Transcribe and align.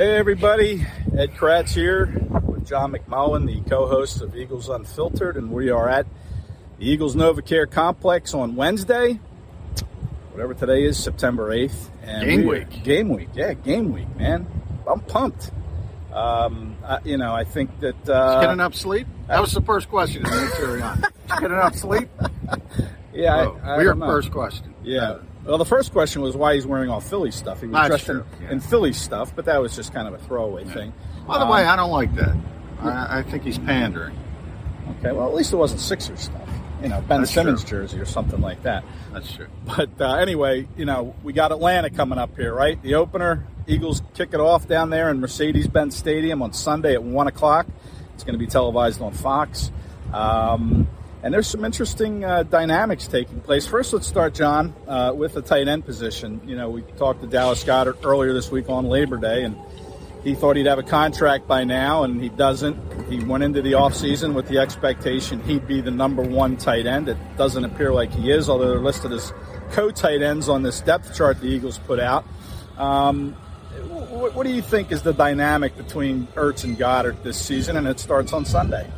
Hey 0.00 0.16
everybody, 0.16 0.86
Ed 1.14 1.32
Kracz 1.32 1.74
here 1.74 2.06
with 2.46 2.66
John 2.66 2.92
McMullen, 2.92 3.44
the 3.44 3.60
co-host 3.68 4.22
of 4.22 4.34
Eagles 4.34 4.70
Unfiltered, 4.70 5.36
and 5.36 5.50
we 5.52 5.68
are 5.68 5.90
at 5.90 6.06
the 6.78 6.88
Eagles 6.88 7.14
NovaCare 7.14 7.70
Complex 7.70 8.32
on 8.32 8.56
Wednesday, 8.56 9.20
whatever 10.32 10.54
today 10.54 10.84
is, 10.84 10.96
September 10.96 11.50
8th. 11.50 11.90
And 12.02 12.24
Game 12.26 12.46
we- 12.46 12.60
week. 12.60 12.82
Game 12.82 13.10
week, 13.10 13.28
yeah, 13.34 13.52
game 13.52 13.92
week, 13.92 14.08
man. 14.16 14.46
I'm 14.90 15.00
pumped. 15.00 15.50
Um, 16.14 16.78
I, 16.82 17.00
you 17.04 17.18
know, 17.18 17.34
I 17.34 17.44
think 17.44 17.80
that 17.80 18.08
uh, 18.08 18.40
Get 18.40 18.48
enough 18.48 18.74
sleep? 18.74 19.06
That 19.28 19.42
was 19.42 19.52
the 19.52 19.60
first 19.60 19.90
question. 19.90 20.22
Did 20.22 20.32
you 20.60 20.78
Get 21.28 21.42
enough 21.42 21.76
sleep? 21.76 22.08
yeah, 23.12 23.36
I- 23.36 23.72
I, 23.74 23.76
weird 23.76 23.88
don't 23.88 23.98
know. 23.98 24.06
first 24.06 24.30
question. 24.30 24.74
Yeah. 24.82 25.18
Well, 25.44 25.58
the 25.58 25.64
first 25.64 25.92
question 25.92 26.22
was 26.22 26.36
why 26.36 26.54
he's 26.54 26.66
wearing 26.66 26.90
all 26.90 27.00
Philly 27.00 27.30
stuff. 27.30 27.60
He 27.60 27.66
was 27.66 27.74
That's 27.74 28.04
dressed 28.04 28.08
in, 28.08 28.24
yeah. 28.44 28.52
in 28.52 28.60
Philly 28.60 28.92
stuff, 28.92 29.34
but 29.34 29.46
that 29.46 29.60
was 29.60 29.74
just 29.74 29.92
kind 29.92 30.06
of 30.06 30.14
a 30.14 30.18
throwaway 30.18 30.64
thing. 30.64 30.92
By 31.26 31.38
the 31.38 31.44
Um, 31.44 31.50
way, 31.50 31.64
I 31.64 31.76
don't 31.76 31.90
like 31.90 32.14
that. 32.16 32.36
I, 32.82 33.18
I 33.18 33.22
think 33.22 33.44
he's 33.44 33.58
pandering. 33.58 34.16
Okay, 34.98 35.12
well, 35.12 35.26
at 35.28 35.34
least 35.34 35.52
it 35.52 35.56
wasn't 35.56 35.80
Sixers 35.80 36.20
stuff. 36.20 36.48
You 36.82 36.88
know, 36.88 37.00
Ben 37.02 37.20
That's 37.20 37.32
Simmons 37.32 37.62
true. 37.64 37.80
jersey 37.80 38.00
or 38.00 38.06
something 38.06 38.40
like 38.40 38.62
that. 38.62 38.84
That's 39.12 39.30
true. 39.32 39.48
But 39.66 39.90
uh, 40.00 40.14
anyway, 40.14 40.66
you 40.76 40.84
know, 40.86 41.14
we 41.22 41.32
got 41.34 41.52
Atlanta 41.52 41.90
coming 41.90 42.18
up 42.18 42.36
here, 42.36 42.54
right? 42.54 42.80
The 42.82 42.94
opener, 42.94 43.46
Eagles 43.66 44.02
kick 44.14 44.30
it 44.32 44.40
off 44.40 44.66
down 44.66 44.88
there 44.90 45.10
in 45.10 45.20
Mercedes-Benz 45.20 45.94
Stadium 45.94 46.40
on 46.42 46.52
Sunday 46.54 46.94
at 46.94 47.02
one 47.02 47.26
o'clock. 47.26 47.66
It's 48.14 48.24
going 48.24 48.32
to 48.32 48.38
be 48.38 48.46
televised 48.46 49.00
on 49.02 49.12
Fox, 49.12 49.70
um, 50.14 50.79
and 51.22 51.34
there's 51.34 51.46
some 51.46 51.64
interesting 51.64 52.24
uh, 52.24 52.42
dynamics 52.44 53.06
taking 53.06 53.40
place. 53.40 53.66
First, 53.66 53.92
let's 53.92 54.06
start, 54.06 54.34
John, 54.34 54.74
uh, 54.88 55.12
with 55.14 55.34
the 55.34 55.42
tight 55.42 55.68
end 55.68 55.84
position. 55.84 56.40
You 56.46 56.56
know, 56.56 56.70
we 56.70 56.82
talked 56.96 57.20
to 57.20 57.26
Dallas 57.26 57.62
Goedert 57.62 58.04
earlier 58.04 58.32
this 58.32 58.50
week 58.50 58.68
on 58.70 58.86
Labor 58.86 59.18
Day, 59.18 59.44
and 59.44 59.56
he 60.24 60.34
thought 60.34 60.56
he'd 60.56 60.66
have 60.66 60.78
a 60.78 60.82
contract 60.82 61.46
by 61.46 61.64
now, 61.64 62.04
and 62.04 62.22
he 62.22 62.30
doesn't. 62.30 62.76
He 63.10 63.22
went 63.22 63.44
into 63.44 63.60
the 63.60 63.72
offseason 63.72 64.34
with 64.34 64.48
the 64.48 64.58
expectation 64.58 65.42
he'd 65.42 65.66
be 65.66 65.80
the 65.80 65.90
number 65.90 66.22
one 66.22 66.56
tight 66.56 66.86
end. 66.86 67.08
It 67.08 67.18
doesn't 67.36 67.64
appear 67.64 67.92
like 67.92 68.12
he 68.12 68.30
is, 68.30 68.48
although 68.48 68.68
they're 68.70 68.78
listed 68.80 69.12
as 69.12 69.32
co 69.72 69.90
tight 69.90 70.22
ends 70.22 70.48
on 70.48 70.62
this 70.62 70.80
depth 70.80 71.14
chart 71.14 71.40
the 71.40 71.48
Eagles 71.48 71.78
put 71.78 72.00
out. 72.00 72.24
Um, 72.78 73.32
what, 73.88 74.34
what 74.34 74.46
do 74.46 74.52
you 74.52 74.62
think 74.62 74.90
is 74.90 75.02
the 75.02 75.12
dynamic 75.12 75.76
between 75.76 76.26
Ertz 76.28 76.64
and 76.64 76.78
Goedert 76.78 77.22
this 77.22 77.38
season? 77.38 77.76
And 77.76 77.86
it 77.86 78.00
starts 78.00 78.32
on 78.32 78.44
Sunday. 78.44 78.90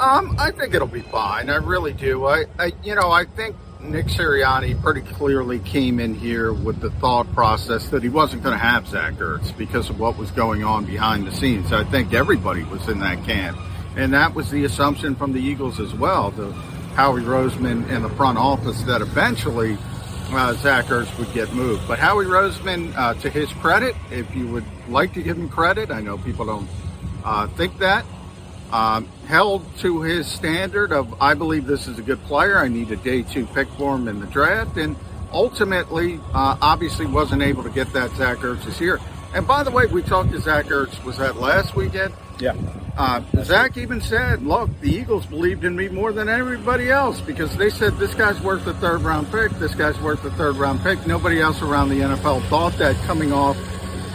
Um, 0.00 0.34
I 0.38 0.50
think 0.50 0.72
it'll 0.72 0.88
be 0.88 1.02
fine. 1.02 1.50
I 1.50 1.56
really 1.56 1.92
do. 1.92 2.24
I, 2.24 2.46
I, 2.58 2.72
you 2.82 2.94
know, 2.94 3.10
I 3.10 3.26
think 3.26 3.54
Nick 3.82 4.06
Sirianni 4.06 4.80
pretty 4.82 5.02
clearly 5.02 5.58
came 5.58 6.00
in 6.00 6.14
here 6.14 6.54
with 6.54 6.80
the 6.80 6.90
thought 6.92 7.30
process 7.34 7.90
that 7.90 8.02
he 8.02 8.08
wasn't 8.08 8.42
going 8.42 8.58
to 8.58 8.64
have 8.64 8.88
Zach 8.88 9.12
Ertz 9.14 9.54
because 9.58 9.90
of 9.90 10.00
what 10.00 10.16
was 10.16 10.30
going 10.30 10.64
on 10.64 10.86
behind 10.86 11.26
the 11.26 11.32
scenes. 11.32 11.70
I 11.70 11.84
think 11.84 12.14
everybody 12.14 12.62
was 12.64 12.88
in 12.88 13.00
that 13.00 13.22
camp, 13.24 13.58
and 13.94 14.14
that 14.14 14.34
was 14.34 14.50
the 14.50 14.64
assumption 14.64 15.16
from 15.16 15.34
the 15.34 15.40
Eagles 15.40 15.78
as 15.78 15.92
well. 15.92 16.30
The 16.30 16.50
Howie 16.94 17.20
Roseman 17.20 17.86
and 17.90 18.02
the 18.02 18.10
front 18.10 18.38
office 18.38 18.82
that 18.84 19.02
eventually 19.02 19.76
uh, 20.30 20.54
Zach 20.54 20.86
Ertz 20.86 21.14
would 21.18 21.30
get 21.34 21.52
moved. 21.52 21.86
But 21.86 21.98
Howie 21.98 22.24
Roseman, 22.24 22.96
uh, 22.96 23.12
to 23.20 23.28
his 23.28 23.52
credit, 23.52 23.94
if 24.10 24.34
you 24.34 24.48
would 24.48 24.64
like 24.88 25.12
to 25.12 25.22
give 25.22 25.36
him 25.36 25.50
credit, 25.50 25.90
I 25.90 26.00
know 26.00 26.16
people 26.16 26.46
don't 26.46 26.70
uh, 27.22 27.48
think 27.48 27.76
that 27.80 28.06
um, 28.72 29.06
held 29.26 29.64
to 29.78 30.02
his 30.02 30.26
standard 30.26 30.92
of 30.92 31.20
I 31.20 31.34
believe 31.34 31.66
this 31.66 31.86
is 31.86 31.98
a 31.98 32.02
good 32.02 32.22
player. 32.24 32.58
I 32.58 32.68
need 32.68 32.90
a 32.90 32.96
day 32.96 33.22
two 33.22 33.46
pick 33.46 33.68
for 33.70 33.96
him 33.96 34.08
in 34.08 34.20
the 34.20 34.26
draft, 34.26 34.76
and 34.76 34.96
ultimately, 35.32 36.20
uh, 36.34 36.56
obviously, 36.60 37.06
wasn't 37.06 37.42
able 37.42 37.62
to 37.62 37.70
get 37.70 37.92
that 37.92 38.10
Zach 38.12 38.38
Ertz 38.38 38.64
this 38.64 38.80
year. 38.80 39.00
And 39.34 39.46
by 39.46 39.62
the 39.62 39.70
way, 39.70 39.86
we 39.86 40.02
talked 40.02 40.32
to 40.32 40.40
Zach 40.40 40.66
Ertz. 40.66 41.02
Was 41.04 41.18
that 41.18 41.36
last 41.36 41.76
weekend? 41.76 42.14
Yeah. 42.40 42.54
Uh, 42.96 43.22
Zach 43.44 43.76
even 43.76 44.00
said, 44.00 44.42
"Look, 44.42 44.68
the 44.80 44.90
Eagles 44.90 45.26
believed 45.26 45.64
in 45.64 45.76
me 45.76 45.88
more 45.88 46.12
than 46.12 46.28
everybody 46.28 46.90
else 46.90 47.20
because 47.20 47.56
they 47.56 47.70
said 47.70 47.96
this 47.98 48.14
guy's 48.14 48.40
worth 48.40 48.66
a 48.66 48.74
third 48.74 49.02
round 49.02 49.30
pick. 49.30 49.52
This 49.52 49.74
guy's 49.74 49.98
worth 50.00 50.24
a 50.24 50.30
third 50.32 50.56
round 50.56 50.82
pick. 50.82 51.06
Nobody 51.06 51.40
else 51.40 51.62
around 51.62 51.90
the 51.90 52.00
NFL 52.00 52.42
thought 52.48 52.72
that 52.78 52.96
coming 53.06 53.32
off 53.32 53.56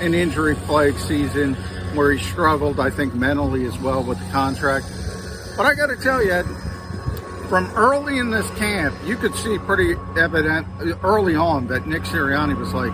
an 0.02 0.14
injury 0.14 0.56
plagued 0.56 1.00
season 1.00 1.56
where 1.96 2.12
he 2.12 2.24
struggled, 2.24 2.80
I 2.80 2.90
think, 2.90 3.14
mentally 3.14 3.66
as 3.66 3.78
well 3.80 4.04
with 4.04 4.20
the 4.20 4.32
contract. 4.32 4.86
But 5.58 5.66
I 5.66 5.74
got 5.74 5.88
to 5.88 5.96
tell 5.96 6.24
you, 6.24 6.44
from 7.48 7.72
early 7.76 8.18
in 8.18 8.32
this 8.32 8.50
camp, 8.52 8.96
you 9.06 9.16
could 9.16 9.36
see 9.36 9.58
pretty 9.60 9.96
evident 10.18 10.68
uh, 10.80 10.98
early 11.04 11.36
on 11.36 11.68
that 11.68 11.88
Nick 11.88 12.04
Sirianni 12.04 12.58
was 12.58 12.74
like, 12.74 12.92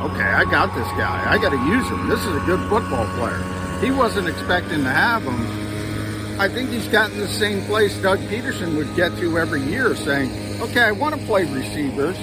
okay, 0.00 0.24
I 0.24 0.44
got 0.44 0.74
this 0.74 0.88
guy. 0.98 1.30
I 1.30 1.38
got 1.38 1.50
to 1.50 1.64
use 1.66 1.86
him. 1.88 2.08
This 2.08 2.20
is 2.20 2.34
a 2.34 2.40
good 2.46 2.60
football 2.68 3.06
player. 3.16 3.78
He 3.80 3.90
wasn't 3.90 4.28
expecting 4.28 4.82
to 4.84 4.90
have 4.90 5.22
him. 5.22 6.40
I 6.40 6.48
think 6.48 6.70
he's 6.70 6.88
gotten 6.88 7.18
the 7.18 7.28
same 7.28 7.64
place 7.66 7.96
Doug 8.02 8.18
Pederson 8.20 8.76
would 8.76 8.94
get 8.96 9.16
to 9.18 9.38
every 9.38 9.62
year 9.62 9.94
saying, 9.94 10.60
okay, 10.60 10.80
I 10.80 10.92
want 10.92 11.14
to 11.14 11.26
play 11.26 11.44
receivers, 11.44 12.16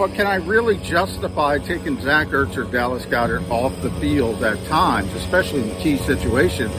but 0.00 0.14
can 0.14 0.26
I 0.26 0.36
really 0.36 0.78
justify 0.78 1.58
taking 1.58 2.00
Zach 2.00 2.28
Ertz 2.28 2.56
or 2.56 2.64
Dallas 2.64 3.04
Goedert 3.04 3.46
off 3.50 3.82
the 3.82 3.90
field 4.00 4.42
at 4.42 4.56
times, 4.64 5.12
especially 5.12 5.70
in 5.70 5.76
key 5.76 5.98
situations? 5.98 6.74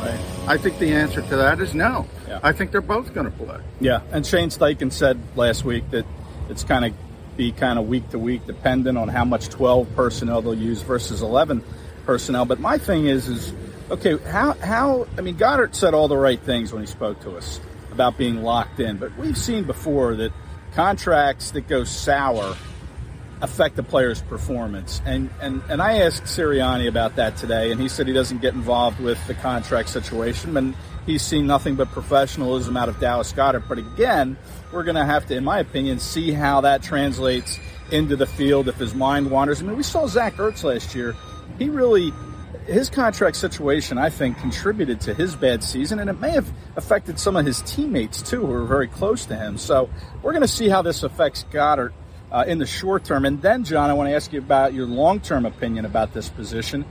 I 0.47 0.57
think 0.57 0.79
the 0.79 0.91
answer 0.91 1.21
to 1.21 1.35
that 1.35 1.59
is 1.59 1.75
no. 1.75 2.07
Yeah. 2.27 2.39
I 2.41 2.51
think 2.51 2.71
they're 2.71 2.81
both 2.81 3.13
going 3.13 3.31
to 3.31 3.37
play. 3.37 3.59
Yeah, 3.79 4.01
and 4.11 4.25
Shane 4.25 4.49
Steichen 4.49 4.91
said 4.91 5.19
last 5.35 5.63
week 5.63 5.87
that 5.91 6.03
it's 6.49 6.63
kind 6.63 6.83
of 6.83 6.93
be 7.37 7.51
kind 7.51 7.77
of 7.77 7.87
week 7.87 8.09
to 8.09 8.17
week 8.17 8.47
dependent 8.47 8.97
on 8.97 9.07
how 9.07 9.23
much 9.23 9.49
12 9.49 9.95
personnel 9.95 10.41
they'll 10.41 10.55
use 10.55 10.81
versus 10.81 11.21
11 11.21 11.63
personnel. 12.07 12.45
But 12.45 12.59
my 12.59 12.79
thing 12.79 13.05
is, 13.05 13.27
is 13.27 13.53
okay, 13.91 14.17
how 14.31 14.53
how 14.53 15.07
I 15.15 15.21
mean 15.21 15.35
Goedert 15.35 15.75
said 15.75 15.93
all 15.93 16.07
the 16.07 16.17
right 16.17 16.39
things 16.39 16.73
when 16.73 16.81
he 16.81 16.87
spoke 16.87 17.19
to 17.21 17.37
us 17.37 17.59
about 17.91 18.17
being 18.17 18.41
locked 18.41 18.79
in, 18.79 18.97
but 18.97 19.15
we've 19.15 19.37
seen 19.37 19.65
before 19.65 20.15
that 20.15 20.31
contracts 20.73 21.51
that 21.51 21.67
go 21.67 21.83
sour 21.83 22.55
affect 23.41 23.75
the 23.75 23.83
player's 23.83 24.21
performance. 24.21 25.01
And, 25.05 25.29
and, 25.41 25.61
and 25.69 25.81
I 25.81 25.99
asked 25.99 26.23
Sirianni 26.23 26.87
about 26.87 27.15
that 27.15 27.37
today, 27.37 27.71
and 27.71 27.81
he 27.81 27.87
said 27.87 28.07
he 28.07 28.13
doesn't 28.13 28.41
get 28.41 28.53
involved 28.53 28.99
with 28.99 29.25
the 29.27 29.33
contract 29.33 29.89
situation, 29.89 30.55
and 30.57 30.75
he's 31.05 31.23
seen 31.23 31.47
nothing 31.47 31.75
but 31.75 31.89
professionalism 31.89 32.77
out 32.77 32.87
of 32.87 32.99
Dallas 32.99 33.31
Goedert. 33.31 33.67
But 33.67 33.79
again, 33.79 34.37
we're 34.71 34.83
going 34.83 34.95
to 34.95 35.05
have 35.05 35.25
to, 35.27 35.35
in 35.35 35.43
my 35.43 35.59
opinion, 35.59 35.99
see 35.99 36.31
how 36.31 36.61
that 36.61 36.83
translates 36.83 37.59
into 37.91 38.15
the 38.15 38.27
field 38.27 38.67
if 38.67 38.75
his 38.75 38.93
mind 38.93 39.29
wanders. 39.31 39.61
I 39.61 39.65
mean, 39.65 39.75
we 39.75 39.83
saw 39.83 40.07
Zach 40.07 40.35
Ertz 40.35 40.63
last 40.63 40.93
year. 40.93 41.15
He 41.57 41.69
really, 41.69 42.13
his 42.67 42.89
contract 42.89 43.35
situation, 43.35 43.97
I 43.97 44.09
think, 44.09 44.37
contributed 44.37 45.01
to 45.01 45.15
his 45.15 45.35
bad 45.35 45.63
season, 45.63 45.99
and 45.99 46.09
it 46.09 46.19
may 46.19 46.29
have 46.29 46.49
affected 46.75 47.19
some 47.19 47.35
of 47.35 47.45
his 47.45 47.61
teammates 47.63 48.21
too, 48.21 48.45
who 48.45 48.53
were 48.53 48.65
very 48.65 48.87
close 48.87 49.25
to 49.25 49.35
him. 49.35 49.57
So 49.57 49.89
we're 50.21 50.31
going 50.31 50.41
to 50.41 50.47
see 50.47 50.69
how 50.69 50.83
this 50.83 51.03
affects 51.03 51.43
Goedert 51.51 51.91
uh, 52.31 52.45
in 52.47 52.57
the 52.59 52.65
short 52.65 53.03
term. 53.03 53.25
And 53.25 53.41
then, 53.41 53.63
John, 53.63 53.89
I 53.89 53.93
want 53.93 54.09
to 54.09 54.15
ask 54.15 54.31
you 54.31 54.39
about 54.39 54.73
your 54.73 54.85
long 54.85 55.19
term 55.19 55.45
opinion 55.45 55.85
about 55.85 56.13
this 56.13 56.29
position. 56.29 56.85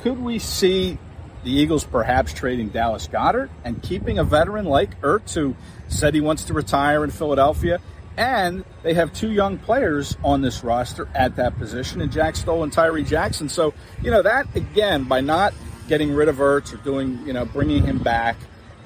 Could 0.00 0.22
we 0.22 0.38
see 0.38 0.98
the 1.42 1.50
Eagles 1.50 1.84
perhaps 1.84 2.32
trading 2.32 2.70
Dallas 2.70 3.06
Goedert 3.06 3.50
and 3.64 3.82
keeping 3.82 4.18
a 4.18 4.24
veteran 4.24 4.64
like 4.64 5.00
Ertz, 5.02 5.34
who 5.34 5.54
said 5.88 6.14
he 6.14 6.20
wants 6.20 6.44
to 6.44 6.54
retire 6.54 7.04
in 7.04 7.10
Philadelphia, 7.10 7.80
And 8.16 8.64
they 8.82 8.94
have 8.94 9.12
two 9.12 9.30
young 9.30 9.58
players 9.58 10.16
on 10.22 10.40
this 10.40 10.62
roster 10.62 11.08
at 11.14 11.36
that 11.36 11.58
position, 11.58 12.00
and 12.00 12.12
Jack 12.12 12.36
Stoll 12.36 12.62
and 12.62 12.72
Tyree 12.72 13.02
Jackson. 13.02 13.48
So, 13.48 13.74
you 14.02 14.10
know, 14.10 14.22
that 14.22 14.54
again, 14.54 15.04
by 15.04 15.20
not 15.20 15.52
getting 15.88 16.12
rid 16.12 16.28
of 16.28 16.36
Ertz 16.36 16.72
or 16.72 16.76
doing, 16.78 17.26
you 17.26 17.32
know, 17.32 17.44
bringing 17.44 17.84
him 17.84 17.98
back, 17.98 18.36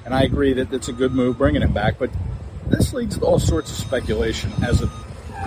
and 0.03 0.13
I 0.13 0.23
agree 0.23 0.53
that 0.53 0.73
it's 0.73 0.87
a 0.87 0.93
good 0.93 1.13
move 1.13 1.37
bringing 1.37 1.61
him 1.61 1.73
back, 1.73 1.99
but 1.99 2.09
this 2.67 2.91
leads 2.93 3.17
to 3.17 3.25
all 3.25 3.39
sorts 3.39 3.71
of 3.71 3.77
speculation 3.77 4.51
as 4.63 4.81
it 4.81 4.89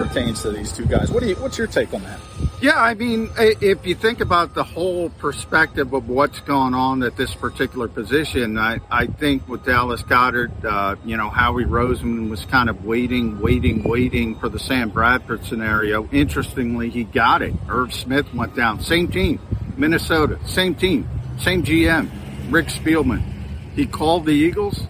pertains 0.02 0.42
to 0.42 0.50
these 0.50 0.72
two 0.72 0.84
guys. 0.86 1.10
What 1.10 1.22
do 1.22 1.28
you? 1.28 1.36
What's 1.36 1.58
your 1.58 1.66
take 1.66 1.94
on 1.94 2.02
that? 2.02 2.18
Yeah, 2.60 2.80
I 2.80 2.94
mean, 2.94 3.30
if 3.36 3.86
you 3.86 3.94
think 3.94 4.20
about 4.20 4.54
the 4.54 4.64
whole 4.64 5.10
perspective 5.10 5.92
of 5.92 6.08
what's 6.08 6.40
going 6.40 6.74
on 6.74 7.02
at 7.02 7.16
this 7.16 7.34
particular 7.34 7.88
position, 7.88 8.58
I, 8.58 8.80
I 8.90 9.06
think 9.06 9.48
with 9.48 9.64
Dallas 9.64 10.02
Goedert, 10.02 10.64
uh, 10.64 10.96
you 11.04 11.16
know, 11.16 11.28
Howie 11.28 11.64
Roseman 11.64 12.30
was 12.30 12.44
kind 12.44 12.68
of 12.68 12.84
waiting, 12.84 13.40
waiting, 13.40 13.82
waiting 13.82 14.38
for 14.38 14.48
the 14.48 14.58
Sam 14.58 14.90
Bradford 14.90 15.44
scenario. 15.44 16.08
Interestingly, 16.10 16.90
he 16.90 17.04
got 17.04 17.42
it. 17.42 17.54
Irv 17.68 17.92
Smith 17.92 18.32
went 18.34 18.54
down. 18.54 18.80
Same 18.80 19.08
team, 19.08 19.40
Minnesota, 19.76 20.38
same 20.46 20.74
team, 20.74 21.08
same 21.38 21.62
GM, 21.62 22.08
Rick 22.50 22.66
Spielman. 22.66 23.22
He 23.74 23.86
called 23.86 24.26
the 24.26 24.32
Eagles. 24.32 24.86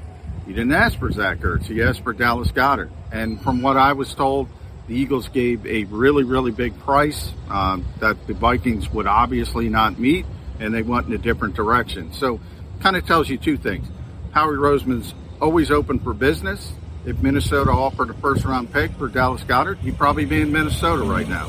He 0.47 0.53
didn't 0.53 0.73
ask 0.73 0.99
for 0.99 1.11
Zach 1.12 1.38
Ertz. 1.38 1.64
He 1.64 1.82
asked 1.82 2.03
for 2.03 2.12
Dallas 2.12 2.50
Goedert. 2.50 2.91
And 3.11 3.41
from 3.41 3.62
what 3.62 3.76
I 3.76 3.93
was 3.93 4.14
told, 4.14 4.49
the 4.88 4.94
Eagles 4.94 5.29
gave 5.29 5.64
a 5.67 5.84
really, 5.84 6.25
really 6.25 6.50
big 6.50 6.79
price 6.81 7.32
um, 7.49 7.84
that 8.00 8.26
the 8.26 8.34
Vikings 8.34 8.90
would 8.90 9.06
obviously 9.06 9.69
not 9.69 9.99
meet, 9.99 10.26
and 10.58 10.75
they 10.75 10.82
went 10.82 11.06
in 11.06 11.12
a 11.12 11.19
different 11.19 11.55
direction. 11.55 12.12
So, 12.12 12.40
kind 12.81 12.96
of 12.96 13.06
tells 13.06 13.29
you 13.29 13.38
two 13.38 13.56
things. 13.56 13.87
Howie 14.32 14.56
Roseman's 14.56 15.14
always 15.40 15.70
open 15.70 15.99
for 15.99 16.14
business. 16.14 16.73
If 17.05 17.20
Minnesota 17.23 17.70
offered 17.70 18.11
a 18.11 18.14
first 18.14 18.44
round 18.44 18.73
pick 18.73 18.93
for 18.93 19.08
Dallas 19.08 19.43
Goedert, 19.44 19.79
he'd 19.79 19.99
probably 19.99 20.25
be 20.25 20.40
in 20.40 20.52
Minnesota 20.52 21.02
right 21.02 21.28
now. 21.28 21.49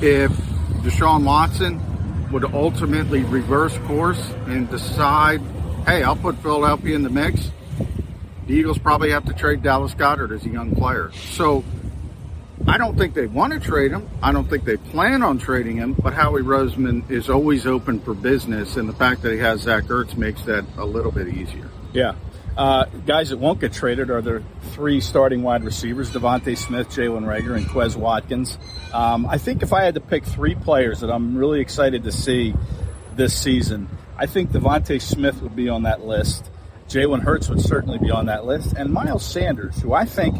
If 0.00 0.30
Deshaun 0.82 1.24
Watson 1.24 1.80
would 2.30 2.44
ultimately 2.44 3.22
reverse 3.22 3.76
course 3.86 4.20
and 4.46 4.68
decide, 4.70 5.40
hey, 5.86 6.02
I'll 6.02 6.16
put 6.16 6.36
Philadelphia 6.38 6.94
in 6.94 7.02
the 7.02 7.10
mix, 7.10 7.50
the 8.46 8.54
Eagles 8.54 8.78
probably 8.78 9.10
have 9.10 9.24
to 9.26 9.34
trade 9.34 9.62
Dallas 9.62 9.94
Goedert 9.94 10.32
as 10.32 10.44
a 10.44 10.48
young 10.48 10.74
player. 10.74 11.10
So 11.12 11.64
I 12.66 12.78
don't 12.78 12.96
think 12.96 13.14
they 13.14 13.26
want 13.26 13.52
to 13.52 13.60
trade 13.60 13.92
him. 13.92 14.08
I 14.22 14.32
don't 14.32 14.48
think 14.48 14.64
they 14.64 14.76
plan 14.76 15.22
on 15.22 15.38
trading 15.38 15.76
him. 15.76 15.92
But 15.92 16.14
Howie 16.14 16.42
Roseman 16.42 17.08
is 17.10 17.28
always 17.28 17.66
open 17.66 18.00
for 18.00 18.14
business, 18.14 18.76
and 18.76 18.88
the 18.88 18.94
fact 18.94 19.22
that 19.22 19.32
he 19.32 19.38
has 19.38 19.62
Zach 19.62 19.84
Ertz 19.84 20.16
makes 20.16 20.42
that 20.42 20.64
a 20.78 20.84
little 20.84 21.12
bit 21.12 21.28
easier. 21.28 21.68
Yeah. 21.92 22.14
Uh, 22.56 22.86
guys 23.04 23.28
that 23.28 23.36
won't 23.36 23.60
get 23.60 23.74
traded 23.74 24.10
are 24.10 24.22
the 24.22 24.42
three 24.72 25.00
starting 25.00 25.42
wide 25.42 25.62
receivers: 25.62 26.10
DeVonta 26.10 26.56
Smith, 26.56 26.88
Jalen 26.88 27.24
Reagor, 27.24 27.56
and 27.56 27.66
Quez 27.66 27.96
Watkins. 27.96 28.58
Um, 28.94 29.26
I 29.26 29.36
think 29.36 29.62
if 29.62 29.74
I 29.74 29.84
had 29.84 29.94
to 29.94 30.00
pick 30.00 30.24
three 30.24 30.54
players 30.54 31.00
that 31.00 31.10
I'm 31.10 31.36
really 31.36 31.60
excited 31.60 32.04
to 32.04 32.12
see 32.12 32.54
this 33.14 33.38
season, 33.38 33.88
I 34.16 34.26
think 34.26 34.50
DeVonta 34.52 35.00
Smith 35.00 35.42
would 35.42 35.54
be 35.54 35.68
on 35.68 35.82
that 35.82 36.06
list. 36.06 36.50
Jalen 36.88 37.20
Hurts 37.20 37.48
would 37.50 37.60
certainly 37.60 37.98
be 37.98 38.10
on 38.10 38.26
that 38.26 38.46
list, 38.46 38.72
and 38.72 38.90
Miles 38.90 39.24
Sanders, 39.24 39.78
who 39.82 39.92
I 39.92 40.06
think 40.06 40.36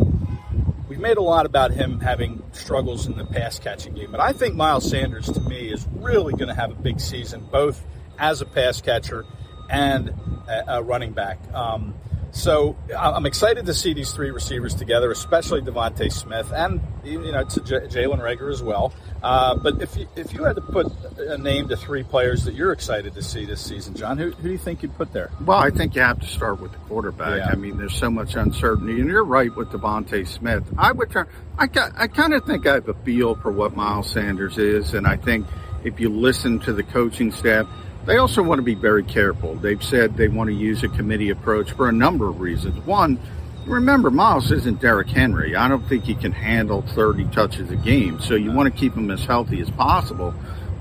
we've 0.96 1.02
made 1.02 1.18
a 1.18 1.22
lot 1.22 1.44
about 1.44 1.72
him 1.72 2.00
having 2.00 2.42
struggles 2.52 3.06
in 3.06 3.18
the 3.18 3.24
pass 3.26 3.58
catching 3.58 3.92
game, 3.92 4.10
but 4.10 4.18
I 4.18 4.32
think 4.32 4.54
Miles 4.54 4.88
Sanders 4.88 5.26
to 5.26 5.40
me 5.40 5.68
is 5.68 5.86
really 5.96 6.32
going 6.32 6.48
to 6.48 6.54
have 6.54 6.70
a 6.70 6.74
big 6.74 7.00
season, 7.00 7.46
both 7.52 7.84
as 8.18 8.40
a 8.40 8.46
pass 8.46 8.80
catcher 8.80 9.26
and 9.68 10.14
a, 10.48 10.82
running 10.82 11.12
back. 11.12 11.38
Um, 11.52 11.94
so 12.36 12.76
I'm 12.96 13.24
excited 13.24 13.64
to 13.64 13.72
see 13.72 13.94
these 13.94 14.12
three 14.12 14.30
receivers 14.30 14.74
together, 14.74 15.10
especially 15.10 15.62
DeVonta 15.62 16.12
Smith 16.12 16.52
and 16.54 16.82
you 17.02 17.32
know 17.32 17.44
to 17.44 17.60
J- 17.60 17.86
Jalen 17.86 18.20
Reagor 18.20 18.52
as 18.52 18.62
well. 18.62 18.92
Uh, 19.22 19.56
but 19.56 19.80
if 19.80 19.96
you, 19.96 20.06
if 20.16 20.34
you 20.34 20.44
had 20.44 20.56
to 20.56 20.62
put 20.62 20.86
a 21.18 21.38
name 21.38 21.66
to 21.68 21.76
three 21.76 22.02
players 22.02 22.44
that 22.44 22.54
you're 22.54 22.72
excited 22.72 23.14
to 23.14 23.22
see 23.22 23.46
this 23.46 23.64
season, 23.64 23.94
John, 23.94 24.18
who, 24.18 24.32
who 24.32 24.42
do 24.42 24.50
you 24.50 24.58
think 24.58 24.82
you'd 24.82 24.94
put 24.96 25.14
there? 25.14 25.30
Well, 25.40 25.58
I 25.58 25.70
think 25.70 25.94
you 25.94 26.02
have 26.02 26.20
to 26.20 26.26
start 26.26 26.60
with 26.60 26.72
the 26.72 26.78
quarterback. 26.78 27.38
Yeah. 27.38 27.48
I 27.50 27.54
mean, 27.54 27.78
there's 27.78 27.96
so 27.96 28.10
much 28.10 28.34
uncertainty, 28.34 29.00
and 29.00 29.08
you're 29.08 29.24
right 29.24 29.54
with 29.56 29.70
DeVonta 29.70 30.28
Smith. 30.28 30.64
I 30.76 30.92
would 30.92 31.10
turn. 31.10 31.28
I 31.58 31.68
I 31.96 32.06
kind 32.06 32.34
of 32.34 32.44
think 32.44 32.66
I 32.66 32.74
have 32.74 32.88
a 32.88 32.94
feel 32.94 33.34
for 33.36 33.50
what 33.50 33.74
Miles 33.74 34.10
Sanders 34.10 34.58
is, 34.58 34.92
and 34.92 35.06
I 35.06 35.16
think 35.16 35.46
if 35.84 36.00
you 36.00 36.10
listen 36.10 36.58
to 36.60 36.74
the 36.74 36.82
coaching 36.82 37.32
staff 37.32 37.66
they 38.06 38.18
also 38.18 38.42
want 38.42 38.58
to 38.58 38.62
be 38.62 38.74
very 38.74 39.02
careful. 39.02 39.56
They've 39.56 39.82
said 39.82 40.16
they 40.16 40.28
want 40.28 40.48
to 40.48 40.54
use 40.54 40.82
a 40.84 40.88
committee 40.88 41.30
approach 41.30 41.72
for 41.72 41.88
a 41.88 41.92
number 41.92 42.28
of 42.28 42.40
reasons. 42.40 42.84
One, 42.86 43.18
remember, 43.66 44.10
Miles 44.10 44.52
isn't 44.52 44.80
Derrick 44.80 45.08
Henry. 45.08 45.56
I 45.56 45.68
don't 45.68 45.86
think 45.88 46.04
he 46.04 46.14
can 46.14 46.32
handle 46.32 46.82
30 46.82 47.24
touches 47.26 47.70
a 47.70 47.76
game. 47.76 48.20
So 48.20 48.34
you 48.34 48.52
want 48.52 48.72
to 48.72 48.78
keep 48.78 48.94
him 48.94 49.10
as 49.10 49.24
healthy 49.24 49.60
as 49.60 49.70
possible 49.70 50.32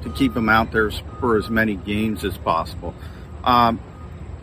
to 0.04 0.10
keep 0.12 0.36
him 0.36 0.50
out 0.50 0.72
there 0.72 0.92
for 1.20 1.36
as 1.36 1.50
many 1.50 1.76
games 1.76 2.24
as 2.24 2.38
possible. 2.38 2.94
Um, 3.44 3.80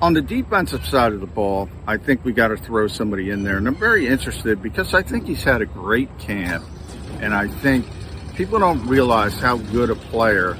on 0.00 0.14
the 0.14 0.22
defensive 0.22 0.84
side 0.84 1.12
of 1.12 1.20
the 1.20 1.28
ball, 1.28 1.68
I 1.86 1.96
think 1.96 2.24
we 2.24 2.32
got 2.32 2.48
to 2.48 2.56
throw 2.56 2.88
somebody 2.88 3.30
in 3.30 3.44
there. 3.44 3.56
And 3.56 3.68
I'm 3.68 3.76
very 3.76 4.08
interested 4.08 4.60
because 4.60 4.92
I 4.92 5.02
think 5.02 5.26
he's 5.26 5.44
had 5.44 5.62
a 5.62 5.66
great 5.66 6.18
camp. 6.18 6.64
And 7.20 7.32
I 7.32 7.46
think 7.46 7.86
people 8.34 8.58
don't 8.58 8.84
realize 8.88 9.38
how 9.38 9.58
good 9.58 9.90
a 9.90 9.94
player 9.94 10.58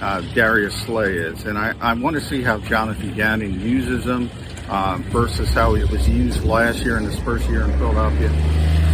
uh, 0.00 0.20
Darius 0.34 0.74
Slay 0.82 1.14
is. 1.14 1.44
And 1.44 1.58
I, 1.58 1.74
I 1.80 1.92
want 1.94 2.14
to 2.16 2.20
see 2.20 2.42
how 2.42 2.58
Jonathan 2.58 3.14
Gannon 3.14 3.60
uses 3.60 4.04
him 4.06 4.30
um, 4.68 5.02
versus 5.04 5.50
how 5.50 5.74
it 5.74 5.90
was 5.90 6.08
used 6.08 6.44
last 6.44 6.78
year 6.80 6.96
in 6.96 7.04
his 7.04 7.18
first 7.20 7.48
year 7.48 7.62
in 7.62 7.72
Philadelphia. 7.78 8.30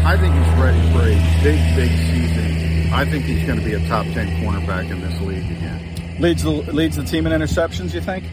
I 0.05 0.17
think 0.17 0.35
he's 0.35 0.59
ready 0.59 0.93
for 0.93 1.03
a 1.03 1.43
big, 1.43 1.77
big 1.77 1.91
season. 1.91 2.93
I 2.93 3.05
think 3.05 3.25
he's 3.25 3.45
going 3.47 3.59
to 3.59 3.65
be 3.65 3.75
a 3.75 3.89
top 3.89 4.05
10 4.07 4.43
cornerback 4.43 4.91
in 4.91 5.01
this 5.01 5.21
league 5.21 5.51
again. 5.51 6.17
Leads 6.21 6.43
the, 6.43 6.51
leads 6.51 6.97
the 6.97 7.05
team 7.05 7.27
in 7.27 7.33
interceptions, 7.33 7.93
you 7.93 8.01
think? 8.01 8.25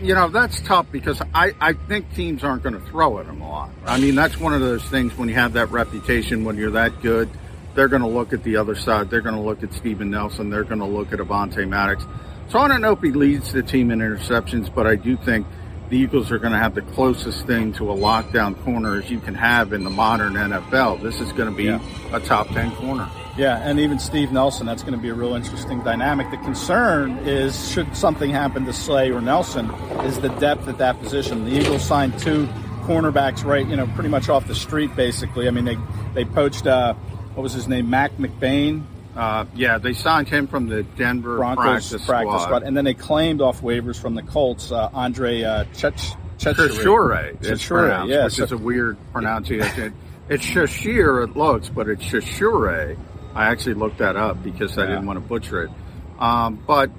You 0.00 0.14
know, 0.14 0.28
that's 0.28 0.60
tough 0.60 0.86
because 0.92 1.20
I, 1.34 1.52
I 1.60 1.72
think 1.72 2.14
teams 2.14 2.44
aren't 2.44 2.62
going 2.62 2.74
to 2.74 2.90
throw 2.90 3.18
at 3.18 3.26
him 3.26 3.40
a 3.40 3.48
lot. 3.48 3.70
I 3.86 3.98
mean, 3.98 4.14
that's 4.14 4.38
one 4.38 4.54
of 4.54 4.60
those 4.60 4.84
things 4.84 5.16
when 5.16 5.28
you 5.28 5.34
have 5.34 5.54
that 5.54 5.70
reputation, 5.70 6.44
when 6.44 6.56
you're 6.56 6.72
that 6.72 7.02
good– 7.02 7.30
they're 7.76 7.88
going 7.88 8.02
to 8.02 8.08
look 8.08 8.32
at 8.32 8.42
the 8.42 8.56
other 8.56 8.74
side. 8.74 9.10
They're 9.10 9.20
going 9.20 9.36
to 9.36 9.40
look 9.40 9.62
at 9.62 9.72
Steven 9.72 10.10
Nelson. 10.10 10.50
They're 10.50 10.64
going 10.64 10.80
to 10.80 10.86
look 10.86 11.12
at 11.12 11.20
Avonte 11.20 11.68
Maddox. 11.68 12.04
So 12.48 12.58
I 12.58 12.68
don't 12.68 12.80
know 12.80 12.92
if 12.92 13.00
he 13.00 13.12
leads 13.12 13.52
the 13.52 13.62
team 13.62 13.90
in 13.90 14.00
interceptions, 14.00 14.74
but 14.74 14.86
I 14.86 14.96
do 14.96 15.16
think 15.16 15.46
the 15.90 15.98
Eagles 15.98 16.32
are 16.32 16.38
going 16.38 16.52
to 16.52 16.58
have 16.58 16.74
the 16.74 16.82
closest 16.82 17.46
thing 17.46 17.72
to 17.74 17.92
a 17.92 17.94
lockdown 17.94 18.60
corner 18.64 18.98
as 18.98 19.10
you 19.10 19.20
can 19.20 19.34
have 19.34 19.72
in 19.72 19.84
the 19.84 19.90
modern 19.90 20.34
NFL. 20.34 21.02
This 21.02 21.20
is 21.20 21.30
going 21.32 21.50
to 21.50 21.56
be 21.56 21.64
yeah. 21.64 21.80
a 22.12 22.20
top 22.20 22.48
10 22.48 22.74
corner. 22.76 23.08
Yeah, 23.36 23.58
and 23.58 23.78
even 23.78 23.98
Steve 23.98 24.32
Nelson, 24.32 24.64
that's 24.64 24.82
going 24.82 24.94
to 24.94 25.00
be 25.00 25.10
a 25.10 25.14
real 25.14 25.34
interesting 25.34 25.82
dynamic. 25.84 26.30
The 26.30 26.38
concern 26.38 27.18
is, 27.18 27.70
should 27.70 27.94
something 27.94 28.30
happen 28.30 28.64
to 28.64 28.72
Slay 28.72 29.10
or 29.10 29.20
Nelson, 29.20 29.70
is 30.04 30.18
the 30.20 30.30
depth 30.30 30.66
at 30.68 30.78
that 30.78 30.98
position. 31.00 31.44
The 31.44 31.60
Eagles 31.60 31.84
signed 31.84 32.18
two 32.18 32.46
cornerbacks 32.84 33.44
right, 33.44 33.66
you 33.66 33.76
know, 33.76 33.86
pretty 33.88 34.08
much 34.08 34.28
off 34.30 34.46
the 34.46 34.54
street, 34.54 34.96
basically. 34.96 35.48
I 35.48 35.50
mean, 35.50 35.66
they, 35.66 35.76
they 36.14 36.24
poached 36.24 36.66
uh, 36.66 36.94
what 37.36 37.42
was 37.42 37.52
his 37.52 37.68
name, 37.68 37.90
Mac 37.90 38.16
McCain. 38.16 38.82
Uh, 39.14 39.44
yeah, 39.54 39.76
they 39.76 39.92
signed 39.92 40.26
him 40.26 40.46
from 40.46 40.68
the 40.68 40.82
Denver 40.82 41.36
Broncos 41.36 41.90
practice, 41.90 42.06
practice 42.06 42.42
squad. 42.42 42.62
and 42.62 42.74
then 42.74 42.86
they 42.86 42.94
claimed 42.94 43.42
off 43.42 43.60
waivers 43.60 44.00
from 44.00 44.14
the 44.14 44.22
Colts 44.22 44.72
uh, 44.72 44.88
Andre 44.92 45.42
uh, 45.42 45.64
Chech. 45.74 46.16
Chachere, 46.38 47.36
it's 47.40 47.70
yeah, 47.70 48.24
which 48.24 48.34
so, 48.34 48.44
is 48.44 48.52
a 48.52 48.58
weird 48.58 48.96
pronunciation. 49.12 49.94
it's 50.30 50.44
Cheshire, 50.44 51.22
it 51.22 51.36
looks, 51.36 51.68
but 51.68 51.88
it's 51.88 52.04
Chachere. 52.04 52.96
I 53.34 53.46
actually 53.46 53.74
looked 53.74 53.98
that 53.98 54.16
up 54.16 54.42
because 54.42 54.78
I 54.78 54.86
didn't 54.86 55.06
want 55.06 55.18
to 55.18 55.26
butcher 55.26 55.64
it. 55.64 55.70
Um, 56.18 56.62
but 56.66 56.90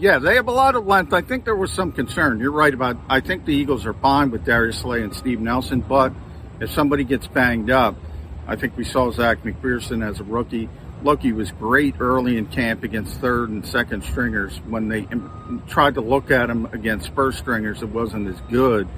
yeah, 0.00 0.18
they 0.18 0.34
have 0.34 0.48
a 0.48 0.52
lot 0.52 0.74
of 0.74 0.86
length. 0.86 1.12
I 1.12 1.20
think 1.20 1.44
there 1.44 1.54
was 1.54 1.70
some 1.72 1.92
concern. 1.92 2.40
You're 2.40 2.50
right 2.50 2.74
about. 2.74 2.96
I 3.08 3.20
think 3.20 3.44
the 3.44 3.54
Eagles 3.54 3.86
are 3.86 3.94
fine 3.94 4.32
with 4.32 4.44
Darius 4.44 4.78
Slay 4.78 5.02
and 5.02 5.14
Steve 5.14 5.40
Nelson, 5.40 5.80
but 5.80 6.12
if 6.60 6.70
somebody 6.72 7.04
gets 7.04 7.28
banged 7.28 7.70
up, 7.70 7.96
I 8.50 8.56
think 8.56 8.76
we 8.76 8.82
saw 8.82 9.12
Zech 9.12 9.44
McPhearson 9.44 10.04
as 10.04 10.18
a 10.18 10.24
rookie. 10.24 10.68
Look, 11.04 11.22
he 11.22 11.32
was 11.32 11.52
great 11.52 11.94
early 12.00 12.36
in 12.36 12.46
camp 12.46 12.82
against 12.82 13.14
third 13.20 13.48
and 13.48 13.64
second 13.64 14.02
stringers. 14.02 14.60
When 14.68 14.88
they 14.88 15.06
tried 15.68 15.94
to 15.94 16.00
look 16.00 16.32
at 16.32 16.50
him 16.50 16.66
against 16.72 17.14
first 17.14 17.38
stringers, 17.38 17.80
it 17.80 17.90
wasn't 17.90 18.26
as 18.26 18.40
good. 18.50 18.88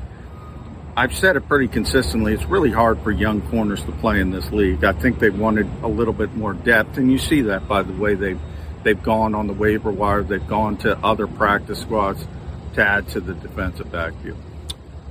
I've 0.97 1.15
said 1.15 1.37
it 1.37 1.47
pretty 1.49 1.69
consistently. 1.69 2.33
It's 2.33 2.47
really 2.47 2.71
hard 2.71 3.03
for 3.03 3.11
young 3.11 3.43
corners 3.51 3.85
to 3.85 3.93
play 3.93 4.21
in 4.21 4.31
this 4.31 4.51
league. 4.53 4.85
I 4.85 4.93
think 4.95 5.19
they 5.19 5.29
wanted 5.29 5.69
a 5.83 5.89
little 5.89 6.15
bit 6.15 6.35
more 6.35 6.55
depth, 6.55 6.97
and 6.97 7.13
you 7.13 7.19
see 7.19 7.43
that 7.43 7.69
by 7.69 7.83
the 7.83 7.93
way 7.93 8.15
they've 8.15 8.41
they've 8.85 9.03
gone 9.03 9.35
on 9.35 9.49
the 9.49 9.53
waiver 9.53 9.91
wire. 9.91 10.23
They've 10.23 10.47
gone 10.49 10.79
to 10.79 10.97
other 11.05 11.27
practice 11.27 11.79
squads 11.79 12.27
to 12.75 12.87
add 12.87 13.07
to 13.11 13.21
the 13.21 13.35
defensive 13.35 13.93
backfield. 13.93 14.39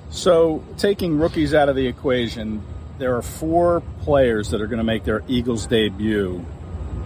So, 0.10 0.63
taking 0.77 1.19
rookies 1.19 1.53
out 1.53 1.69
of 1.69 1.75
the 1.75 1.86
equation, 1.86 2.63
there 3.01 3.17
are 3.17 3.24
four 3.24 3.81
players 4.03 4.51
that 4.51 4.62
are 4.62 4.67
going 4.67 4.77
to 4.77 4.84
make 4.84 5.03
their 5.03 5.24
Eagles 5.27 5.65
debut 5.65 6.46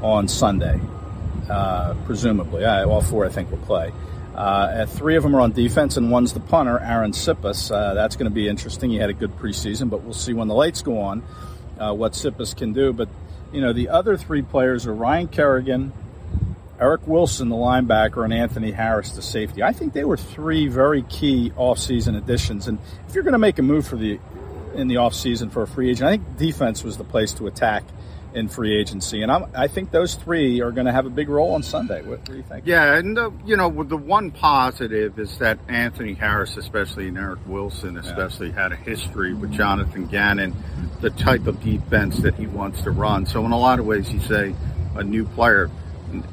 on 0.02 0.28
Sunday, 0.28 0.78
uh, 1.50 1.94
presumably. 2.06 2.66
I, 2.66 2.84
all 2.84 3.02
four, 3.02 3.26
I 3.26 3.30
think, 3.30 3.50
will 3.50 3.58
play. 3.60 3.94
Uh, 4.36 4.86
three 4.86 5.16
of 5.16 5.24
them 5.24 5.34
are 5.34 5.40
on 5.40 5.54
defense, 5.54 5.96
and 5.96 6.12
one's 6.12 6.34
the 6.34 6.42
punter, 6.42 6.78
Arryn 6.78 7.14
Siposs. 7.14 7.74
Uh, 7.74 7.94
that's 7.94 8.18
going 8.18 8.30
to 8.30 8.36
be 8.36 8.50
interesting. 8.50 8.90
He 8.90 8.98
had 8.98 9.10
a 9.10 9.14
good 9.14 9.38
preseason, 9.38 9.90
but 9.90 10.04
we'll 10.04 10.14
see 10.14 10.34
when 10.34 10.50
the 10.50 10.54
lights 10.54 10.82
go 10.82 11.00
on. 11.00 11.24
uh, 11.80 11.94
what 11.94 12.14
Siposs 12.14 12.56
can 12.56 12.74
do. 12.74 12.94
But 12.94 13.10
you 13.52 13.62
know, 13.62 13.74
the 13.74 13.90
other 13.90 14.18
three 14.18 14.42
players 14.42 14.86
are 14.88 14.94
Ryan 14.94 15.28
Kerrigan, 15.28 15.94
Eric 16.80 17.08
Wilson, 17.08 17.50
the 17.50 17.56
linebacker, 17.56 18.24
and 18.24 18.34
Anthony 18.34 18.72
Harris, 18.72 19.12
the 19.12 19.22
safety. 19.22 19.64
I 19.64 19.72
think 19.72 19.94
they 19.94 20.04
were 20.04 20.18
three 20.18 20.68
very 20.68 21.04
key 21.04 21.52
offseason 21.58 22.18
additions. 22.18 22.68
And 22.68 22.80
if 23.08 23.16
you're 23.16 23.24
going 23.24 23.34
to 23.34 23.40
make 23.40 23.60
a 23.60 23.62
move 23.62 23.88
for 23.88 23.96
the 23.96 24.20
in 24.76 24.88
the 24.88 24.96
offseason 24.96 25.52
for 25.52 25.64
a 25.64 25.68
free 25.68 25.90
agent, 25.90 26.08
I 26.08 26.12
think 26.18 26.38
defense 26.38 26.84
was 26.84 26.98
the 26.98 27.04
place 27.04 27.34
to 27.34 27.48
attack 27.48 27.84
in 28.36 28.50
free 28.50 28.78
agency. 28.78 29.24
And 29.24 29.32
I'm, 29.32 29.46
i 29.56 29.68
think 29.68 29.92
those 29.92 30.16
three 30.16 30.62
are 30.62 30.72
going 30.72 30.86
to 30.86 30.92
have 30.92 31.06
a 31.06 31.10
big 31.10 31.30
role 31.30 31.54
on 31.54 31.64
Sunday. 31.64 32.02
What, 32.02 32.20
what 32.20 32.26
do 32.26 32.36
you 32.36 32.44
think? 32.44 32.66
Yeah, 32.68 32.96
and 32.96 33.16
the, 33.16 33.32
you 33.46 33.56
know, 33.56 33.84
the 33.84 33.98
one 33.98 34.30
positive 34.30 35.18
is 35.18 35.38
that 35.40 35.58
Anthony 35.70 36.14
Harris, 36.14 36.58
especially 36.58 37.08
and 37.08 37.18
Eric 37.18 37.40
Wilson, 37.48 37.98
especially 37.98 38.50
yeah. 38.50 38.64
had 38.64 38.72
a 38.74 38.76
history 38.76 39.34
with 39.34 39.52
Jonathan 39.52 40.08
Gannon, 40.08 40.54
the 41.00 41.12
type 41.12 41.48
of 41.48 41.64
defense 41.64 42.18
that 42.20 42.36
he 42.36 42.46
wants 42.46 42.82
to 42.82 42.92
run. 42.92 43.26
So 43.26 43.46
in 43.46 43.54
a 43.54 43.60
lot 43.60 43.80
of 43.80 43.86
ways, 43.86 44.12
you 44.12 44.20
say 44.20 44.54
a 44.96 45.04
new 45.04 45.26
player. 45.26 45.72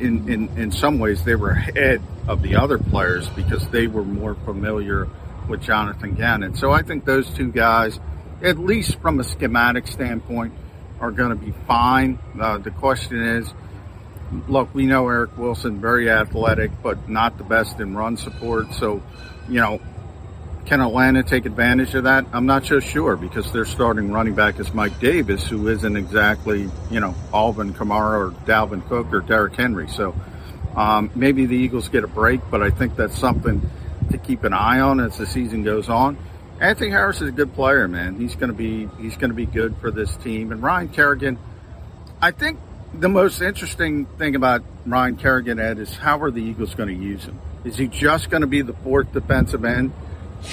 In, 0.00 0.28
in, 0.28 0.58
in 0.58 0.70
some 0.70 0.98
ways, 0.98 1.24
they 1.24 1.34
were 1.34 1.50
ahead 1.50 2.02
of 2.28 2.42
the 2.42 2.56
other 2.56 2.78
players 2.78 3.28
because 3.30 3.66
they 3.68 3.86
were 3.86 4.04
more 4.04 4.34
familiar 4.34 5.08
with 5.48 5.62
Jonathan 5.62 6.14
Gannon. 6.14 6.54
So 6.54 6.70
I 6.70 6.82
think 6.82 7.04
those 7.04 7.28
two 7.30 7.50
guys, 7.50 7.98
at 8.42 8.58
least 8.58 9.00
from 9.00 9.20
a 9.20 9.24
schematic 9.24 9.86
standpoint, 9.86 10.52
are 11.00 11.10
going 11.10 11.30
to 11.30 11.44
be 11.44 11.52
fine. 11.66 12.18
Uh, 12.40 12.58
the 12.58 12.70
question 12.70 13.20
is, 13.20 13.52
look, 14.48 14.72
we 14.74 14.86
know 14.86 15.08
Eric 15.08 15.36
Wilson 15.36 15.80
very 15.80 16.10
athletic, 16.10 16.70
but 16.82 17.08
not 17.08 17.38
the 17.38 17.44
best 17.44 17.80
in 17.80 17.96
run 17.96 18.16
support. 18.16 18.72
So, 18.74 19.02
you 19.48 19.60
know, 19.60 19.80
can 20.64 20.80
Atlanta 20.80 21.22
take 21.24 21.44
advantage 21.44 21.94
of 21.94 22.04
that? 22.04 22.24
I'm 22.32 22.46
not 22.46 22.64
so 22.64 22.78
sure 22.78 23.16
because 23.16 23.52
their 23.52 23.64
starting 23.64 24.12
running 24.12 24.34
back 24.34 24.60
is 24.60 24.72
Mike 24.72 24.98
Davis, 25.00 25.46
who 25.46 25.68
isn't 25.68 25.96
exactly, 25.96 26.70
you 26.90 27.00
know, 27.00 27.14
Alvin 27.34 27.74
Kamara 27.74 28.28
or 28.28 28.30
Dalvin 28.46 28.86
Cook 28.88 29.12
or 29.12 29.20
Derrick 29.20 29.56
Henry. 29.56 29.88
So 29.88 30.14
um, 30.76 31.10
maybe 31.14 31.46
the 31.46 31.56
Eagles 31.56 31.88
get 31.88 32.04
a 32.04 32.08
break, 32.08 32.40
but 32.50 32.62
I 32.62 32.70
think 32.70 32.96
that's 32.96 33.18
something 33.18 33.68
to 34.10 34.18
keep 34.18 34.44
an 34.44 34.52
eye 34.52 34.80
on 34.80 35.00
as 35.00 35.18
the 35.18 35.26
season 35.26 35.64
goes 35.64 35.88
on. 35.88 36.16
Anthony 36.62 36.90
Harris 36.90 37.20
is 37.20 37.28
a 37.28 37.32
good 37.32 37.52
player, 37.54 37.88
man. 37.88 38.14
He's 38.14 38.36
going 38.36 38.50
to 38.50 38.56
be 38.56 38.88
he's 39.02 39.16
going 39.16 39.30
to 39.30 39.36
be 39.36 39.46
good 39.46 39.76
for 39.78 39.90
this 39.90 40.16
team. 40.18 40.52
And 40.52 40.62
Ryan 40.62 40.88
Kerrigan, 40.90 41.36
I 42.20 42.30
think 42.30 42.60
the 42.94 43.08
most 43.08 43.42
interesting 43.42 44.06
thing 44.06 44.36
about 44.36 44.62
Ryan 44.86 45.16
Kerrigan, 45.16 45.58
Ed, 45.58 45.80
is 45.80 45.96
how 45.96 46.20
are 46.20 46.30
the 46.30 46.40
Eagles 46.40 46.76
going 46.76 46.88
to 46.88 47.04
use 47.04 47.24
him? 47.24 47.40
Is 47.64 47.76
he 47.76 47.88
just 47.88 48.30
going 48.30 48.42
to 48.42 48.46
be 48.46 48.62
the 48.62 48.74
fourth 48.74 49.12
defensive 49.12 49.64
end? 49.64 49.92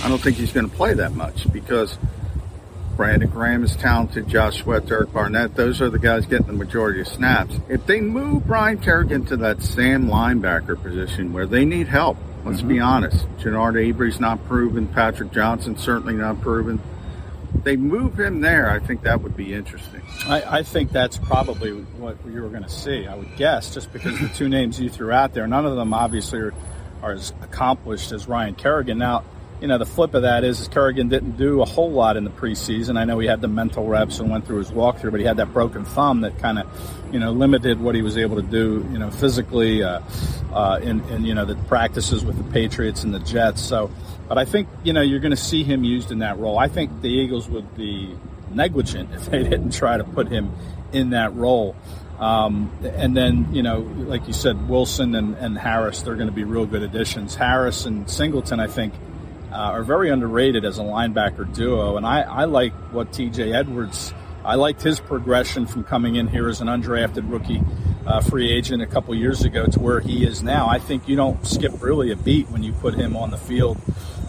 I 0.04 0.10
don't 0.10 0.20
think 0.20 0.38
he's 0.38 0.51
going 0.51 0.68
to 0.68 0.75
play 0.75 0.96
that 0.96 1.13
much 1.13 1.51
because 1.54 1.96
Brandon 2.96 3.30
Graham 3.30 3.63
is 3.63 3.75
talented, 3.75 4.28
Josh 4.28 4.63
Sweat, 4.63 4.88
Derek 4.88 5.13
Barnett, 5.13 5.56
those 5.56 5.80
are 5.80 5.92
the 5.92 6.00
guys 6.00 6.25
getting 6.25 6.48
the 6.48 6.54
majority 6.54 7.01
of 7.01 7.08
snaps. 7.08 7.56
If 7.70 7.86
they 7.86 8.01
move 8.01 8.48
Brian 8.48 8.80
Kerrigan 8.80 9.25
to 9.28 9.38
that 9.38 9.62
Sam 9.62 10.08
linebacker 10.08 10.82
position 10.82 11.34
where 11.34 11.46
they 11.46 11.66
need 11.66 11.88
help, 11.88 12.18
let's 12.46 12.60
mm-hmm. 12.60 12.67
be 12.67 12.79
honest, 12.79 13.27
Genard 13.38 13.79
Avery's 13.79 14.19
not 14.19 14.46
proven, 14.48 14.88
Patrick 14.88 15.31
Johnson 15.31 15.77
certainly 15.77 16.13
not 16.13 16.41
proven. 16.41 16.79
They 17.63 17.77
move 17.77 18.19
him 18.19 18.41
there, 18.41 18.69
I 18.69 18.79
think 18.79 19.01
that 19.03 19.22
would 19.22 19.36
be 19.36 19.53
interesting. 19.53 20.01
I, 20.27 20.60
I 20.60 20.63
think 20.63 20.91
that's 20.91 21.17
probably 21.17 21.72
what 21.72 22.17
you 22.25 22.41
were 22.41 22.50
going 22.50 22.63
to 22.63 22.69
see, 22.69 23.08
I 23.08 23.15
would 23.15 23.36
guess, 23.36 23.74
just 23.74 23.91
because 23.91 24.19
the 24.19 24.29
two 24.29 24.50
names 24.50 24.79
you 24.79 24.89
threw 24.89 25.12
out 25.12 25.34
there, 25.34 25.48
none 25.48 25.65
of 25.65 25.75
them 25.75 25.93
obviously 25.93 26.39
are, 26.39 26.53
are 27.01 27.13
as 27.13 27.34
accomplished 27.41 28.12
as 28.12 28.27
Ryan 28.27 28.55
Kerrigan. 28.55 29.00
Now, 29.00 29.24
you 29.62 29.68
know, 29.68 29.78
the 29.78 29.86
flip 29.86 30.13
of 30.13 30.22
that 30.22 30.44
is, 30.44 30.62
is 30.62 30.68
Kerrigan 30.70 31.10
didn't 31.10 31.36
do 31.38 31.62
a 31.62 31.66
whole 31.66 31.92
lot 31.92 32.16
in 32.16 32.24
the 32.24 32.30
preseason. 32.30 32.98
I 32.98 33.04
know 33.04 33.20
he 33.20 33.28
had 33.28 33.42
the 33.42 33.48
mental 33.48 33.86
reps 33.88 34.20
and 34.20 34.30
went 34.30 34.46
through 34.46 34.60
his 34.60 34.72
walkthrough, 34.72 35.12
but 35.12 35.20
he 35.20 35.25
had 35.25 35.38
that 35.38 35.51
broken 35.51 35.84
thumb 35.84 36.22
that 36.22 36.39
kind 36.39 36.60
of, 36.60 36.68
you 37.12 37.20
know, 37.20 37.32
limited 37.32 37.80
what 37.80 37.94
he 37.94 38.01
was 38.01 38.18
able 38.18 38.38
to 38.38 38.42
do, 38.42 38.88
you 38.92 38.98
know, 38.98 39.12
physically 39.12 39.84
uh, 39.84 40.00
uh, 40.54 40.80
in, 40.82 41.01
in, 41.10 41.25
you 41.25 41.34
know, 41.36 41.44
the 41.46 41.56
practices 41.56 42.24
with 42.24 42.38
the 42.38 42.51
Patriots 42.51 43.04
and 43.04 43.13
the 43.13 43.20
Jets. 43.20 43.62
So, 43.62 43.92
but 44.30 44.38
I 44.38 44.46
think, 44.46 44.70
you 44.84 44.94
know, 44.94 45.01
you're 45.01 45.20
going 45.20 45.32
to 45.32 45.38
see 45.38 45.63
him 45.63 45.84
used 45.84 46.12
in 46.12 46.20
that 46.20 46.39
role. 46.39 46.58
I 46.58 46.70
think 46.70 47.01
the 47.01 47.10
Eagles 47.10 47.50
would 47.50 47.75
be 47.75 48.16
negligent 48.51 49.10
if 49.13 49.25
they 49.25 49.44
didn't 49.44 49.72
try 49.72 49.98
to 49.98 50.06
put 50.06 50.30
him 50.30 50.54
in 50.94 51.10
that 51.10 51.36
role. 51.36 51.75
Um, 52.18 52.72
and 52.84 53.16
then, 53.16 53.54
you 53.54 53.63
know, 53.63 53.80
like 53.80 54.28
you 54.28 54.34
said, 54.34 54.70
Wilson 54.70 55.16
and, 55.16 55.36
and 55.36 55.58
Harris, 55.58 56.01
they're 56.01 56.16
going 56.16 56.28
to 56.28 56.34
be 56.34 56.44
real 56.44 56.66
good 56.66 56.84
additions. 56.84 57.36
Harris 57.36 57.86
and 57.86 58.10
Singleton, 58.10 58.62
I 58.62 58.68
think– 58.68 58.94
uh, 59.51 59.56
are 59.56 59.84
very 59.84 60.10
underrated 60.10 60.65
as 60.65 60.77
a 60.77 60.84
linebacker 60.84 61.51
duo. 61.53 61.98
And 61.98 62.06
I, 62.06 62.22
I 62.22 62.46
like 62.46 62.74
what 62.91 63.12
TJ 63.12 63.53
Edwards, 63.53 64.13
I 64.46 64.56
liked 64.56 64.82
his 64.82 65.00
progression 65.00 65.65
from 65.65 65.84
coming 65.84 66.15
in 66.15 66.27
here 66.27 66.48
as 66.48 66.62
an 66.62 66.68
undrafted 66.68 67.29
rookie 67.32 67.62
uh, 68.06 68.22
free 68.22 68.51
agent 68.51 68.82
a 68.82 68.88
couple 68.88 69.13
years 69.15 69.44
ago 69.44 69.65
to 69.65 69.79
where 69.79 70.00
he 70.00 70.25
is 70.25 70.41
now. 70.41 70.68
I 70.68 70.79
think 70.79 71.08
you 71.08 71.15
don't 71.15 71.46
skip 71.46 71.82
really 71.82 72.12
a 72.12 72.15
beat 72.15 72.50
when 72.50 72.63
you 72.63 72.74
put 72.74 72.96
him 72.96 73.15
on 73.15 73.32
the 73.32 73.38
field. 73.38 73.77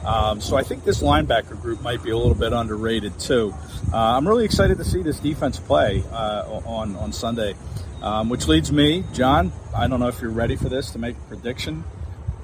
Um, 0.04 0.40
so 0.40 0.56
I 0.56 0.62
think 0.62 0.84
this 0.84 1.02
linebacker 1.02 1.60
group 1.60 1.82
might 1.82 2.02
be 2.02 2.10
a 2.10 2.16
little 2.16 2.34
bit 2.34 2.52
underrated 2.52 3.18
too. 3.18 3.54
Uh, 3.92 3.96
I'm 3.96 4.26
really 4.26 4.44
excited 4.44 4.78
to 4.78 4.84
see 4.84 5.02
this 5.02 5.18
defense 5.18 5.58
play 5.58 6.02
uh, 6.10 6.60
on 6.64 6.96
on 6.96 7.12
Sunday, 7.12 7.54
um, 8.02 8.28
which 8.28 8.48
leads 8.48 8.72
me, 8.72 9.04
John. 9.12 9.52
I 9.74 9.88
don't 9.88 10.00
know 10.00 10.08
if 10.08 10.20
you're 10.20 10.30
ready 10.30 10.56
for 10.56 10.68
this 10.68 10.90
to 10.92 10.98
make 10.98 11.16
a 11.16 11.28
prediction 11.28 11.84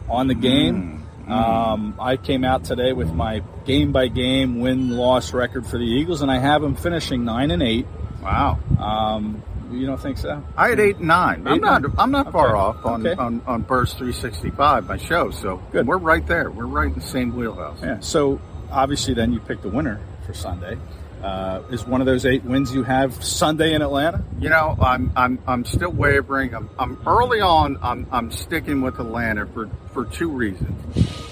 on 0.09 0.27
the 0.27 0.35
game. 0.35 1.06
Mm. 1.27 1.33
Um, 1.33 1.95
I 2.01 2.17
came 2.17 2.45
out 2.45 2.65
today 2.65 2.93
with 2.93 3.13
my 3.13 3.43
game 3.65 3.93
by 3.93 4.09
game 4.09 4.61
win 4.61 4.91
loss 4.97 5.33
record 5.33 5.67
for 5.67 5.79
the 5.79 5.85
Eagles, 5.85 6.23
and 6.23 6.31
I 6.31 6.39
have 6.39 6.63
them 6.63 6.77
finishing 6.77 7.25
nine 7.25 7.51
and 7.51 7.63
eight. 7.63 7.87
Wow. 8.23 8.59
Um, 8.79 9.43
you 9.73 9.87
don't 9.87 10.01
think 10.01 10.19
so? 10.19 10.43
I 10.57 10.69
had 10.69 10.79
eight 10.79 10.97
and 10.97 11.09
nine. 11.09 11.47
i 11.47 11.53
I'm 11.53 11.61
not. 11.61 11.83
Nine. 11.83 11.93
I'm 11.99 12.11
not 12.11 12.33
far 12.33 12.55
off 12.55 12.85
on, 12.87 13.07
okay. 13.07 13.21
on 13.21 13.43
on 13.47 13.63
Birds 13.63 13.93
365, 13.93 14.87
my 14.87 14.97
show. 14.97 15.31
So 15.31 15.63
good. 15.73 15.87
We're 15.87 15.99
right 15.99 16.27
there. 16.27 16.51
We're 16.51 16.67
right 16.67 16.89
in 16.89 16.95
the 16.95 17.01
same 17.01 17.35
wheelhouse. 17.35 17.81
Yeah. 17.83 18.01
So 18.01 18.41
obviously, 18.71 19.15
then 19.15 19.33
you 19.33 19.41
pick 19.41 19.63
the 19.63 19.69
winner 19.69 20.01
for 20.25 20.35
Sunday. 20.35 20.79
Uh, 21.27 21.61
is 21.73 21.85
one 21.85 22.01
of 22.01 22.07
those 22.07 22.25
eight 22.25 22.45
wins 22.45 22.73
you 22.73 22.85
have 22.85 23.13
Sunday 23.25 23.75
in 23.75 23.83
Atlanta? 23.83 24.23
You 24.39 24.49
know, 24.49 24.77
I'm 24.81 25.11
I'm 25.17 25.41
I'm 25.45 25.65
still 25.65 25.91
wavering. 25.91 26.55
I'm, 26.55 26.71
I'm 26.79 27.03
early 27.05 27.41
on. 27.41 27.79
I'm 27.83 28.07
I'm 28.13 28.31
sticking 28.31 28.81
with 28.81 29.01
Atlanta 29.01 29.45
for 29.47 29.69
for 29.93 30.05
two 30.05 30.31
reasons. 30.31 30.71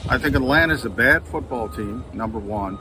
I 0.09 0.19
think 0.19 0.35
Atlanta's 0.35 0.85
a 0.85 0.91
bad 0.91 1.25
football 1.29 1.69
team. 1.69 2.05
Number 2.13 2.41
one, 2.41 2.77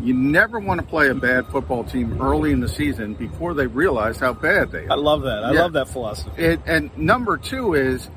you 0.00 0.12
never 0.12 0.58
want 0.58 0.80
to 0.80 0.86
play 0.88 1.08
a 1.08 1.14
bad 1.14 1.46
football 1.52 1.84
team 1.84 2.20
early 2.20 2.50
in 2.50 2.58
the 2.58 2.68
season 2.68 3.14
before 3.14 3.54
they 3.54 3.68
realize 3.68 4.18
how 4.18 4.32
bad 4.32 4.72
they 4.72 4.86
are. 4.86 4.90
I 4.90 4.96
love 4.96 5.22
that. 5.22 5.44
I 5.44 5.52
yeah. 5.52 5.60
love 5.60 5.74
that 5.74 5.86
philosophy. 5.86 6.42
It, 6.42 6.60
and 6.66 6.90
number 6.98 7.36
two 7.36 7.74
is 7.74 8.10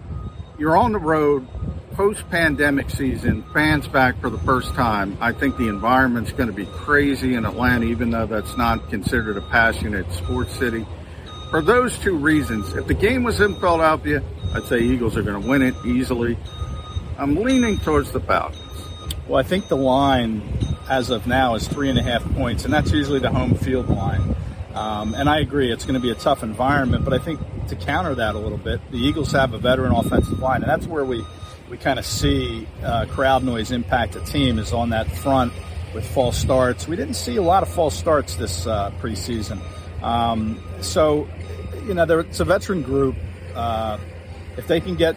you're 0.58 0.76
on 0.76 0.94
the 0.94 1.00
road 1.00 1.48
post 1.98 2.30
pandemic 2.30 2.92
season, 2.92 3.42
fans 3.52 3.88
back 3.88 4.22
for 4.22 4.30
the 4.30 4.38
first 4.38 4.72
time, 4.76 5.18
I 5.20 5.32
think 5.32 5.58
the 5.58 5.68
environment's 5.68 6.32
going 6.32 6.46
to 6.46 6.54
be 6.54 6.68
crazy 6.68 7.34
in 7.34 7.44
Atlanta, 7.44 7.88
even 7.88 8.12
though 8.12 8.28
that's 8.28 8.56
not 8.56 8.88
considered 8.92 9.36
a 9.36 9.42
passionate 9.42 10.10
sports 10.14 10.56
city. 10.56 10.86
For 11.50 11.60
those 11.60 11.98
two 11.98 12.16
reasons, 12.16 12.72
if 12.76 12.86
the 12.86 12.94
game 12.94 13.24
was 13.24 13.42
in 13.42 13.56
Philadelphia, 13.56 14.22
I'd 14.54 14.66
say 14.66 14.80
Eagles 14.80 15.18
are 15.18 15.24
going 15.24 15.42
to 15.42 15.50
win 15.50 15.64
it 15.64 15.74
easily. 15.84 16.38
I'm 17.18 17.36
leaning 17.36 17.80
towards 17.80 18.12
the 18.12 18.20
Falcons. 18.20 18.62
Well, 19.28 19.40
I 19.40 19.44
think 19.44 19.68
the 19.68 19.76
line 19.76 20.44
as 20.88 21.10
of 21.10 21.26
now 21.26 21.56
is 21.56 21.68
three 21.68 21.90
and 21.90 21.98
a 21.98 22.04
half 22.04 22.24
points, 22.36 22.64
and 22.64 22.72
that's 22.72 22.92
usually 22.92 23.20
the 23.20 23.32
home 23.32 23.56
field 23.56 23.90
line. 23.90 24.36
Um, 24.76 25.16
and 25.16 25.28
I 25.28 25.40
agree, 25.40 25.72
it's 25.72 25.84
going 25.84 25.96
to 25.96 26.00
be 26.00 26.12
a 26.12 26.16
tough 26.16 26.44
environment, 26.44 27.06
but 27.06 27.14
I 27.14 27.18
think 27.18 27.40
to 27.70 27.76
counter 27.76 28.14
that 28.14 28.36
a 28.36 28.40
little 28.40 28.60
bit, 28.60 28.82
the 28.92 29.00
Eagles 29.00 29.32
have 29.32 29.56
a 29.56 29.58
veteran 29.58 29.94
offensive 29.94 30.38
line, 30.38 30.62
and 30.62 30.70
that's 30.70 30.86
where 30.86 31.04
we 31.04 31.26
we 31.70 31.78
kind 31.78 32.00
of 32.00 32.06
see 32.06 32.68
uh, 32.84 33.06
crowd 33.08 33.44
noise 33.44 33.72
impact 33.72 34.16
a 34.16 34.22
team 34.22 34.60
is 34.60 34.74
on 34.74 34.90
that 34.92 35.12
front 35.12 35.54
with 35.94 36.06
false 36.06 36.38
starts. 36.38 36.88
We 36.88 36.96
didn't 36.96 37.16
see 37.16 37.36
a 37.36 37.42
lot 37.42 37.64
of 37.64 37.70
false 37.70 37.98
starts 37.98 38.36
this 38.36 38.68
uh, 38.68 38.92
preseason. 39.02 39.60
Um, 40.02 40.62
so, 40.82 41.28
you 41.86 41.94
know, 41.94 42.04
it's 42.20 42.40
a 42.40 42.46
veteran 42.46 42.84
group. 42.84 43.16
Uh, 43.56 43.98
if 44.58 44.68
they 44.68 44.80
can 44.80 44.96
get 44.96 45.16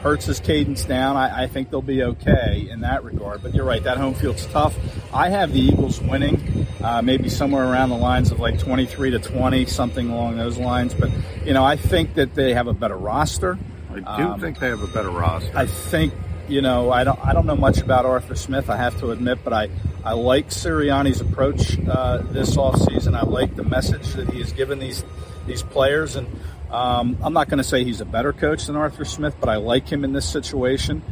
Hurts's 0.00 0.38
cadence 0.38 0.84
down, 0.84 1.16
I, 1.16 1.44
I, 1.44 1.46
think 1.48 1.70
they'll 1.70 1.80
be 1.80 2.02
okay 2.02 2.68
in 2.70 2.80
that 2.80 3.04
regard. 3.04 3.42
But 3.42 3.54
you're 3.54 3.64
right, 3.64 3.82
that 3.84 3.96
home 3.96 4.14
field's 4.14 4.46
tough. 4.46 4.76
I 5.12 5.30
have 5.30 5.52
the 5.52 5.60
Eagles 5.60 6.00
winning, 6.00 6.66
uh, 6.82 7.00
maybe 7.02 7.28
somewhere 7.28 7.64
around 7.64 7.88
the 7.88 7.96
lines 7.96 8.30
of 8.30 8.38
like 8.38 8.58
23 8.58 9.12
to 9.12 9.18
20, 9.18 9.64
something 9.64 10.10
along 10.10 10.36
those 10.36 10.58
lines. 10.58 10.92
But, 10.94 11.10
you 11.44 11.54
know, 11.54 11.64
I 11.64 11.76
think 11.76 12.14
that 12.14 12.34
they 12.34 12.52
have 12.54 12.68
a 12.68 12.74
better 12.74 12.96
roster. 12.96 13.58
I 14.06 14.16
do 14.16 14.22
um, 14.24 14.40
think 14.40 14.58
they 14.58 14.68
have 14.68 14.82
a 14.82 14.86
better 14.86 15.10
roster. 15.10 15.50
I 15.56 15.66
think 15.66 16.12
you 16.48 16.60
know 16.60 16.90
I 16.90 17.04
don't 17.04 17.18
I 17.24 17.32
don't 17.32 17.46
know 17.46 17.56
much 17.56 17.78
about 17.78 18.06
Arthur 18.06 18.34
Smith. 18.34 18.70
I 18.70 18.76
have 18.76 18.98
to 19.00 19.10
admit, 19.10 19.38
but 19.44 19.52
I 19.52 19.68
I 20.04 20.12
like 20.12 20.48
Sirianni's 20.48 21.20
approach 21.20 21.78
uh, 21.88 22.18
this 22.18 22.56
offseason. 22.56 23.14
I 23.16 23.24
like 23.24 23.56
the 23.56 23.64
message 23.64 24.12
that 24.14 24.30
he 24.30 24.40
has 24.40 24.52
given 24.52 24.78
these 24.78 25.04
these 25.46 25.62
players, 25.62 26.16
and 26.16 26.26
um, 26.70 27.16
I'm 27.22 27.32
not 27.32 27.48
going 27.48 27.58
to 27.58 27.64
say 27.64 27.84
he's 27.84 28.00
a 28.00 28.04
better 28.04 28.32
coach 28.32 28.66
than 28.66 28.76
Arthur 28.76 29.04
Smith, 29.04 29.36
but 29.38 29.48
I 29.48 29.56
like 29.56 29.88
him 29.88 30.04
in 30.04 30.12
this 30.12 30.28
situation. 30.28 31.02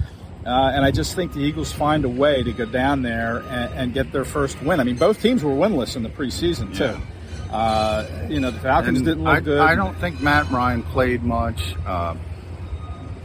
Uh, 0.44 0.72
and 0.74 0.84
I 0.84 0.90
just 0.90 1.14
think 1.14 1.34
the 1.34 1.40
Eagles 1.40 1.70
find 1.70 2.04
a 2.04 2.08
way 2.08 2.42
to 2.42 2.52
go 2.52 2.66
down 2.66 3.02
there 3.02 3.44
and, 3.48 3.74
and, 3.74 3.94
get 3.94 4.10
their 4.10 4.24
first 4.24 4.60
win. 4.60 4.80
I 4.80 4.84
mean, 4.84 4.96
both 4.96 5.22
teams 5.22 5.44
were 5.44 5.52
winless 5.52 5.94
in 5.94 6.02
the 6.02 6.08
preseason 6.08 6.76
too. 6.76 6.84
Yeah. 6.84 7.56
Uh, 7.56 8.26
you 8.28 8.40
know, 8.40 8.50
the 8.50 8.58
Falcons 8.58 8.98
And 8.98 9.06
didn't 9.06 9.22
look 9.22 9.34
I, 9.34 9.40
good. 9.40 9.60
I 9.60 9.76
don't 9.76 9.96
think 9.98 10.20
Matt 10.20 10.50
Ryan 10.50 10.82
played 10.82 11.22
much, 11.22 11.76
uh, 11.86 12.16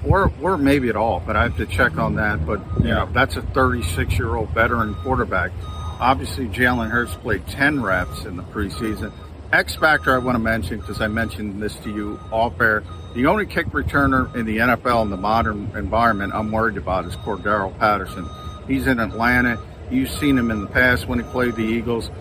or 0.05 0.31
or 0.41 0.57
maybe 0.57 0.89
at 0.89 0.95
all. 0.95 1.21
But 1.25 1.35
I 1.35 1.43
have 1.43 1.57
to 1.57 1.65
check 1.65 1.97
on 1.97 2.15
that. 2.15 2.45
But 2.45 2.61
you 2.79 2.89
know, 2.89 3.09
that's 3.13 3.35
a 3.35 3.41
36 3.41 4.17
year 4.17 4.35
old 4.35 4.49
veteran 4.49 4.95
quarterback. 4.95 5.51
Obviously, 5.99 6.47
Jalen 6.47 6.89
Hurts 6.89 7.15
played 7.15 7.47
10 7.47 7.81
reps 7.81 8.25
in 8.25 8.37
the 8.37 8.43
preseason. 8.43 9.11
X 9.51 9.75
factor 9.75 10.13
I 10.13 10.17
want 10.17 10.35
to 10.35 10.39
mention 10.39 10.79
because 10.79 11.01
I 11.01 11.07
mentioned 11.07 11.61
this 11.61 11.75
to 11.77 11.89
you 11.89 12.19
off 12.31 12.59
air. 12.59 12.83
The 13.13 13.25
only 13.25 13.45
kick 13.45 13.67
returner 13.67 14.33
in 14.35 14.45
the 14.45 14.57
NFL 14.57 15.03
in 15.03 15.09
the 15.09 15.17
modern 15.17 15.71
environment 15.75 16.33
I'm 16.35 16.51
worried 16.51 16.77
about 16.77 17.05
is 17.05 17.15
Cordarrelle 17.15 17.77
Patterson. 17.79 18.27
He's 18.67 18.87
in 18.87 18.99
Atlanta. 18.99 19.57
You've 19.89 20.11
seen 20.11 20.37
him 20.37 20.51
in 20.51 20.61
the 20.61 20.67
past 20.67 21.07
when 21.07 21.19
he 21.19 21.25
played 21.25 21.55
the 21.55 21.63
Eagles. 21.63 22.11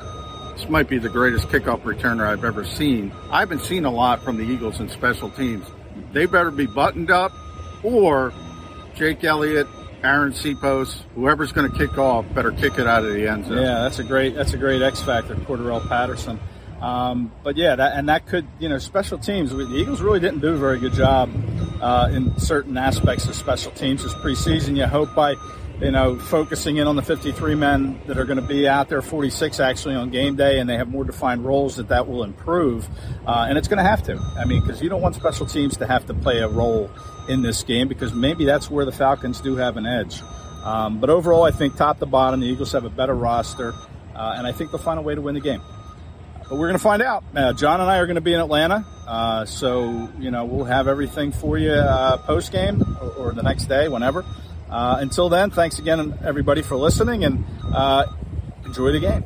This 0.56 0.68
might 0.68 0.88
be 0.88 0.99
the 0.99 1.09
greatest 1.09 1.49
kickoff 1.49 1.83
returner 1.83 2.26
I've 2.26 2.45
ever 2.45 2.64
seen. 2.64 3.12
I 3.30 3.40
haven't 3.40 3.62
seen 3.62 3.85
a 3.85 3.90
lot 3.90 4.23
from 4.23 4.37
the 4.37 4.45
Eagles 4.45 4.80
in 4.80 4.88
special 4.88 5.28
teams. 5.28 5.66
They 6.12 6.26
better 6.26 6.50
be 6.50 6.66
buttoned 6.66 7.11
up, 7.11 7.33
or 7.87 8.33
Jake 8.97 9.23
Elliott, 9.23 9.69
Arryn 10.02 10.33
Siposs, 10.33 11.02
whoever's 11.14 11.52
going 11.52 11.71
to 11.71 11.78
kick 11.78 11.97
off, 11.99 12.26
better 12.35 12.50
kick 12.50 12.78
it 12.78 12.87
out 12.87 13.05
of 13.05 13.12
the 13.12 13.28
end 13.28 13.47
zone. 13.47 13.59
Yeah, 13.59 13.83
that's 13.83 13.99
a 13.99 14.05
great 14.05 14.35
that's 14.35 14.52
a 14.52 14.59
great 14.59 14.83
X 14.83 15.00
factor, 15.00 15.35
Cordarrelle 15.35 15.87
Patterson. 15.88 16.40
Um, 16.81 17.33
but 17.43 17.57
yeah, 17.57 17.76
that, 17.76 17.97
and 17.97 18.09
that 18.09 18.26
could 18.26 18.47
you 18.59 18.69
know 18.69 18.78
special 18.78 19.19
teams. 19.19 19.50
The 19.50 19.66
Eagles 19.75 20.02
really 20.02 20.21
didn't 20.21 20.40
do 20.40 20.49
a 20.49 20.57
very 20.57 20.78
good 20.78 20.93
job 20.93 21.31
uh, 21.81 22.11
in 22.12 22.38
certain 22.38 22.76
aspects 22.76 23.26
of 23.26 23.35
special 23.35 23.73
teams 23.73 24.02
this 24.02 24.14
preseason. 24.14 24.76
You 24.76 24.87
hope 24.87 25.14
by 25.14 25.37
you 25.81 25.90
know 25.90 26.19
focusing 26.19 26.76
in 26.76 26.87
on 26.87 26.97
the 26.97 27.02
53 27.02 27.55
men 27.55 28.00
that 28.07 28.19
are 28.19 28.25
going 28.25 28.40
to 28.40 28.47
be 28.47 28.69
out 28.69 28.88
there, 28.88 29.00
46 29.00 29.61
actually 29.61 29.95
on 29.95 30.11
game 30.11 30.37
day, 30.37 30.59
and 30.59 30.69
they 30.69 30.76
have 30.76 30.88
more 30.88 31.05
defined 31.05 31.45
roles 31.45 31.76
that 31.76 31.88
that 31.88 32.09
will 32.09 32.25
improve. 32.25 32.88
Uh, 33.26 33.47
and 33.49 33.57
it's 33.57 33.69
going 33.69 33.78
to 33.78 33.88
have 33.88 34.02
to. 34.05 34.19
I 34.37 34.45
mean, 34.45 34.61
because 34.61 34.83
you 34.83 34.88
don't 34.88 35.00
want 35.00 35.14
special 35.14 35.47
teams 35.47 35.76
to 35.78 35.87
have 35.87 36.07
to 36.07 36.14
play 36.14 36.40
a 36.40 36.49
role 36.49 36.90
in 37.28 37.42
this 37.42 37.62
game 37.62 37.88
because 37.88 38.12
maybe 38.12 38.45
that's 38.45 38.71
where 38.71 38.85
the 38.85 38.92
Falcons 38.92 39.40
do 39.40 39.56
have 39.56 39.76
an 39.76 39.87
edge. 39.87 40.23
Um, 40.64 40.99
but 40.99 41.11
overall, 41.11 41.45
I 41.45 41.52
think 41.52 41.76
top 41.76 41.99
to 42.00 42.06
bottom, 42.06 42.40
the 42.40 42.47
Eagles 42.47 42.73
have 42.73 42.85
a 42.85 42.90
better 42.90 43.14
roster, 43.14 43.73
uh, 44.14 44.35
and 44.37 44.47
I 44.47 44.52
think 44.52 44.71
they'll 44.73 44.80
find 44.80 44.99
a 44.99 45.02
way 45.02 45.14
to 45.14 45.21
win 45.21 45.35
the 45.35 45.40
game. 45.40 45.62
But 46.49 46.59
we're 46.59 46.68
going 46.68 46.78
to 46.78 46.83
find 46.83 47.02
out. 47.02 47.25
Uh, 47.35 47.52
John 47.52 47.80
and 47.80 47.90
I 47.90 47.99
are 47.99 48.06
going 48.06 48.16
to 48.16 48.21
be 48.21 48.33
in 48.33 48.40
Atlanta, 48.40 48.85
uh, 49.06 49.45
so 49.45 50.11
you 50.18 50.30
know 50.30 50.45
we'll 50.45 50.64
have 50.64 50.88
everything 50.88 51.33
for 51.33 51.59
you 51.59 51.71
uh, 51.71 52.16
post 52.18 52.52
game 52.52 52.83
or, 53.00 53.11
or 53.11 53.33
the 53.33 53.42
next 53.42 53.66
day, 53.66 53.88
whenever. 53.88 54.25
Uh, 54.68 54.97
until 55.00 55.28
then, 55.28 55.50
thanks 55.50 55.78
again, 55.78 56.18
everybody, 56.25 56.62
for 56.62 56.76
listening, 56.76 57.25
and 57.25 57.45
uh, 57.73 58.06
enjoy 58.64 58.92
the 58.92 59.00
game. 59.00 59.25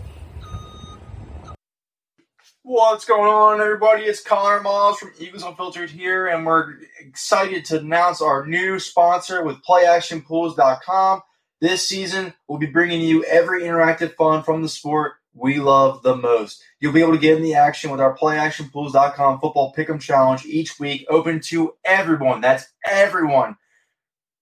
What's 2.73 3.05
going 3.05 3.29
on, 3.29 3.61
everybody? 3.61 4.05
It's 4.05 4.23
Connor 4.23 4.62
Miles 4.62 5.00
from 5.00 5.11
Eagles 5.19 5.43
Unfiltered 5.43 5.91
here, 5.91 6.29
and 6.29 6.47
we're 6.47 6.77
excited 7.00 7.65
to 7.65 7.81
announce 7.81 8.23
our 8.23 8.47
new 8.47 8.79
sponsor 8.79 9.43
with 9.43 9.61
PlayActionPools.com. 9.69 11.23
This 11.61 11.89
season, 11.89 12.33
we'll 12.47 12.61
be 12.61 12.67
bringing 12.67 13.00
you 13.00 13.25
every 13.25 13.62
interactive 13.62 14.15
fun 14.15 14.45
from 14.45 14.62
the 14.62 14.69
sport 14.69 15.15
we 15.35 15.59
love 15.59 16.05
the 16.05 16.15
most. 16.15 16.62
You'll 16.79 16.93
be 16.93 17.00
able 17.00 17.15
to 17.15 17.19
get 17.19 17.37
in 17.37 17.43
the 17.43 17.57
action 17.57 17.91
with 17.91 18.00
our 18.00 18.17
PlayActionPools.com 18.17 19.41
football 19.41 19.75
pick'em 19.77 20.00
challenge 20.00 20.47
each 20.47 20.79
week, 20.79 21.05
open 21.11 21.41
to 21.47 21.75
everyone. 21.85 22.41
That's 22.41 22.69
everyone. 22.87 23.57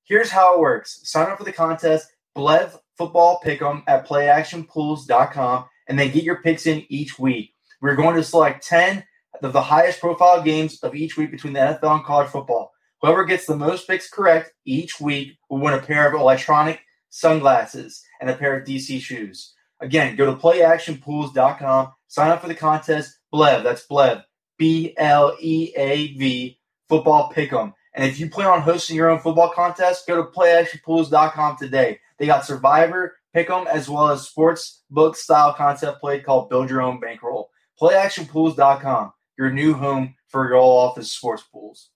Here's 0.04 0.28
how 0.28 0.52
it 0.52 0.60
works: 0.60 1.00
sign 1.04 1.30
up 1.30 1.38
for 1.38 1.44
the 1.44 1.52
contest, 1.52 2.12
Bleav 2.36 2.78
Football 2.98 3.40
Pick'em 3.42 3.84
at 3.86 4.06
PlayActionPools.com, 4.06 5.64
and 5.86 5.98
then 5.98 6.10
get 6.10 6.24
your 6.24 6.42
picks 6.42 6.66
in 6.66 6.84
each 6.90 7.18
week. 7.18 7.54
We're 7.80 7.96
going 7.96 8.16
to 8.16 8.24
select 8.24 8.66
10 8.66 9.04
of 9.42 9.52
the 9.52 9.62
highest 9.62 10.00
profile 10.00 10.42
games 10.42 10.82
of 10.82 10.94
each 10.94 11.16
week 11.16 11.30
between 11.30 11.52
the 11.52 11.60
NFL 11.60 11.96
and 11.96 12.04
college 12.04 12.28
football. 12.28 12.72
Whoever 13.00 13.24
gets 13.24 13.46
the 13.46 13.56
most 13.56 13.86
picks 13.86 14.10
correct 14.10 14.52
each 14.64 15.00
week 15.00 15.38
will 15.48 15.60
win 15.60 15.74
a 15.74 15.78
pair 15.78 16.08
of 16.08 16.20
electronic 16.20 16.80
sunglasses 17.10 18.02
and 18.20 18.28
a 18.28 18.36
pair 18.36 18.58
of 18.58 18.66
DC 18.66 19.00
shoes. 19.00 19.54
Again, 19.80 20.16
go 20.16 20.26
to 20.26 20.40
playactionpools.com, 20.40 21.92
sign 22.08 22.30
up 22.30 22.42
for 22.42 22.48
the 22.48 22.54
contest. 22.54 23.18
Bleav, 23.32 23.62
that's 23.62 23.86
Bleav, 23.86 24.24
B 24.58 24.94
L 24.96 25.36
E 25.40 25.72
A 25.76 26.14
V, 26.14 26.58
football 26.88 27.32
pick'em. 27.32 27.72
And 27.94 28.04
if 28.04 28.18
you 28.18 28.28
plan 28.28 28.48
on 28.48 28.62
hosting 28.62 28.96
your 28.96 29.10
own 29.10 29.20
football 29.20 29.50
contest, 29.50 30.06
go 30.06 30.16
to 30.16 30.30
playactionpools.com 30.30 31.56
today. 31.58 32.00
They 32.18 32.26
got 32.26 32.44
Survivor, 32.44 33.16
Pick'em, 33.34 33.66
as 33.66 33.88
well 33.88 34.08
as 34.08 34.26
sports 34.26 34.82
book 34.90 35.16
style 35.16 35.52
concept 35.54 36.00
play 36.00 36.20
called 36.20 36.48
Build 36.48 36.70
Your 36.70 36.82
Own 36.82 36.98
Bankroll. 36.98 37.50
PlayActionPools.com, 37.80 39.12
your 39.38 39.50
new 39.50 39.74
home 39.74 40.14
for 40.28 40.48
your 40.48 40.56
all 40.56 40.78
office 40.78 41.12
sports 41.12 41.42
pools. 41.42 41.90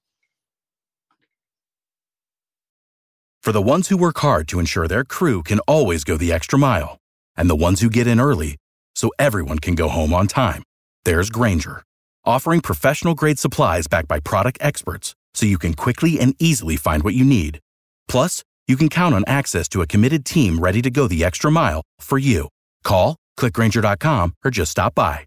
For 3.43 3.51
the 3.51 3.61
ones 3.61 3.89
who 3.89 3.97
work 3.97 4.19
hard 4.19 4.47
to 4.49 4.61
ensure 4.61 4.87
their 4.87 5.03
crew 5.03 5.43
can 5.43 5.59
always 5.61 6.05
go 6.05 6.17
the 6.17 6.33
extra 6.33 6.57
mile, 6.59 6.99
and 7.37 7.51
the 7.51 7.57
ones 7.57 7.81
who 7.81 7.91
get 7.91 8.07
in 8.07 8.21
early 8.21 8.57
so 8.95 9.11
everyone 9.19 9.59
can 9.59 9.75
go 9.75 9.89
home 9.89 10.15
on 10.15 10.29
time, 10.29 10.63
there's 11.05 11.29
Grainger, 11.29 11.83
offering 12.25 12.61
professional 12.61 13.15
grade 13.15 13.41
supplies 13.41 13.89
backed 13.89 14.07
by 14.07 14.21
product 14.21 14.59
experts 14.61 15.17
so 15.35 15.45
you 15.45 15.59
can 15.59 15.75
quickly 15.75 16.21
and 16.21 16.37
easily 16.39 16.77
find 16.77 17.03
what 17.03 17.15
you 17.15 17.25
need. 17.25 17.59
Plus, 18.07 18.45
you 18.69 18.77
can 18.77 18.89
count 18.89 19.15
on 19.15 19.25
access 19.27 19.69
to 19.71 19.83
a 19.83 19.87
committed 19.89 20.25
team 20.25 20.61
ready 20.61 20.81
to 20.81 20.91
go 20.91 21.09
the 21.09 21.25
extra 21.25 21.51
mile 21.51 21.83
for 21.99 22.19
you. 22.19 22.49
Call, 22.85 23.17
clickgrainger.com, 23.39 24.35
or 24.45 24.53
just 24.53 24.71
stop 24.71 24.95
by. 24.95 25.27